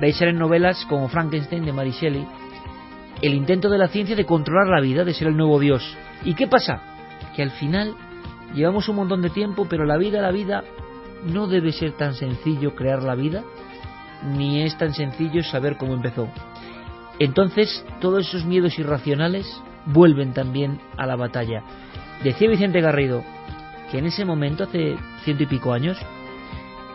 [0.00, 2.26] Veis en novelas como Frankenstein de Mary Shelley
[3.22, 5.96] el intento de la ciencia de controlar la vida, de ser el nuevo Dios.
[6.24, 6.82] ¿Y qué pasa?
[7.36, 7.94] Que al final
[8.54, 10.64] llevamos un montón de tiempo, pero la vida, la vida,
[11.24, 13.44] no debe ser tan sencillo crear la vida,
[14.24, 16.28] ni es tan sencillo saber cómo empezó.
[17.18, 19.46] Entonces, todos esos miedos irracionales
[19.86, 21.62] vuelven también a la batalla.
[22.24, 23.22] Decía Vicente Garrido
[23.90, 25.98] que en ese momento, hace ciento y pico años,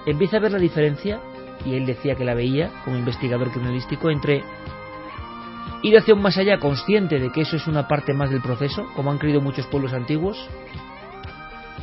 [0.05, 1.19] empieza a ver la diferencia,
[1.65, 4.43] y él decía que la veía como investigador criminalístico, entre
[5.87, 8.87] ir hacia un más allá consciente de que eso es una parte más del proceso,
[8.95, 10.35] como han creído muchos pueblos antiguos,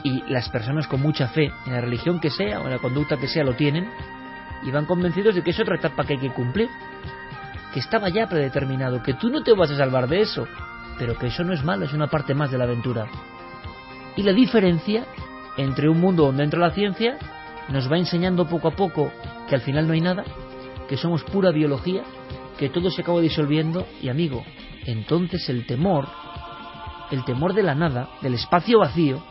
[0.02, 3.16] y las personas con mucha fe en la religión que sea o en la conducta
[3.16, 3.88] que sea lo tienen,
[4.64, 6.68] y van convencidos de que es otra etapa que hay que cumplir,
[7.72, 10.48] que estaba ya predeterminado, que tú no te vas a salvar de eso,
[10.98, 13.06] pero que eso no es malo, es una parte más de la aventura.
[14.16, 15.06] Y la diferencia
[15.56, 17.18] entre un mundo donde entra la ciencia
[17.68, 19.12] nos va enseñando poco a poco
[19.48, 20.24] que al final no hay nada,
[20.88, 22.02] que somos pura biología,
[22.58, 24.44] que todo se acaba disolviendo y amigo,
[24.86, 26.06] entonces el temor,
[27.10, 29.22] el temor de la nada, del espacio vacío,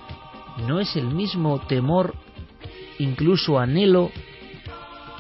[0.67, 2.15] no es el mismo temor,
[2.99, 4.11] incluso anhelo,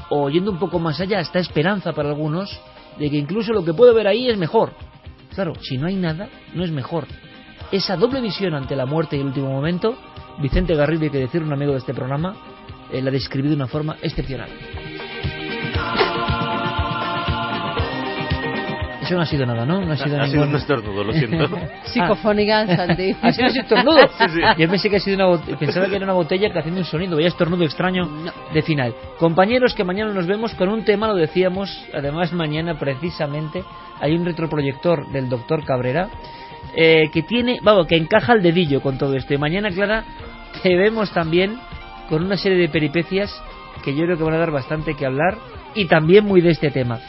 [0.09, 2.59] o yendo un poco más allá, hasta esperanza para algunos,
[2.99, 4.73] de que incluso lo que puedo ver ahí es mejor.
[5.33, 7.07] Claro, si no hay nada, no es mejor.
[7.71, 9.97] Esa doble visión ante la muerte y el último momento,
[10.39, 12.35] Vicente Garrido, hay que decir, un amigo de este programa,
[12.91, 14.49] eh, la describió de una forma excepcional.
[19.11, 19.81] Eso no ha sido nada, ¿no?
[19.81, 20.31] No ha sido ha ningún...
[20.31, 21.49] sido un estornudo, lo siento.
[21.83, 23.13] Psicofónica, Santi.
[23.21, 23.99] ¿Ha sido ese estornudo?
[24.57, 26.85] Yo pensé que ha sido una botella, pensaba que era una botella que haciendo un
[26.85, 28.07] sonido, vaya estornudo extraño
[28.53, 28.95] de final.
[29.19, 33.65] Compañeros, que mañana nos vemos con un tema, lo decíamos, además mañana precisamente
[33.99, 36.07] hay un retroproyector del doctor Cabrera
[36.73, 39.33] eh, que tiene, vamos, que encaja el dedillo con todo esto.
[39.33, 40.05] Y mañana, Clara,
[40.63, 41.59] te vemos también
[42.07, 43.43] con una serie de peripecias
[43.83, 45.37] que yo creo que van a dar bastante que hablar
[45.75, 47.01] y también muy de este tema.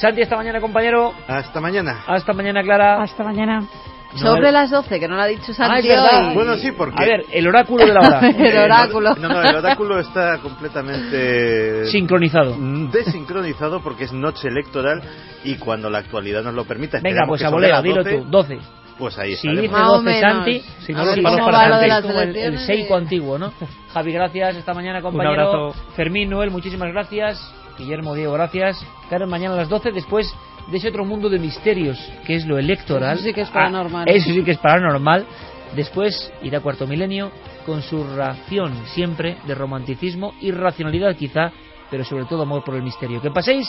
[0.00, 1.12] Santi, hasta mañana, compañero.
[1.26, 2.00] Hasta mañana.
[2.06, 3.02] Hasta mañana, Clara.
[3.02, 3.66] Hasta mañana.
[4.14, 6.30] Sobre las 12, que no lo ha dicho Santi Ah.
[6.32, 7.02] Bueno, sí, porque...
[7.02, 8.20] A ver, el oráculo de la hora.
[8.28, 9.14] el oráculo.
[9.16, 11.84] No, no, el oráculo está completamente...
[11.90, 12.56] Sincronizado.
[12.90, 15.02] Desincronizado porque es noche electoral
[15.44, 16.98] y cuando la actualidad nos lo permita...
[17.02, 18.24] Venga, pues que a sobre voleo, las dilo 12, tú.
[18.30, 18.58] 12.
[18.98, 19.62] Pues ahí Si estaremos.
[19.62, 20.32] dice Más o 12 menos.
[20.32, 21.90] Santi, Si no, va para Santi.
[21.90, 22.58] es como el, el.
[22.60, 23.52] Seiko antiguo, ¿no?
[23.92, 24.56] Javi, gracias.
[24.56, 25.42] Esta mañana, compañero.
[25.42, 25.82] abrazo.
[25.94, 27.52] Fermín, Noel, muchísimas gracias.
[27.78, 28.84] Guillermo, Diego, gracias.
[29.08, 30.32] Claro, mañana a las 12, después
[30.68, 33.14] de ese otro mundo de misterios, que es lo electoral.
[33.16, 34.08] Eso sí que es Ah, paranormal.
[34.08, 35.26] eso sí que es paranormal.
[35.74, 37.30] Después irá Cuarto Milenio
[37.66, 41.50] con su ración siempre de romanticismo y racionalidad quizá,
[41.90, 43.20] pero sobre todo amor por el misterio.
[43.20, 43.68] Que paséis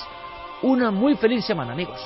[0.61, 1.99] una muy feliz semana, amigos.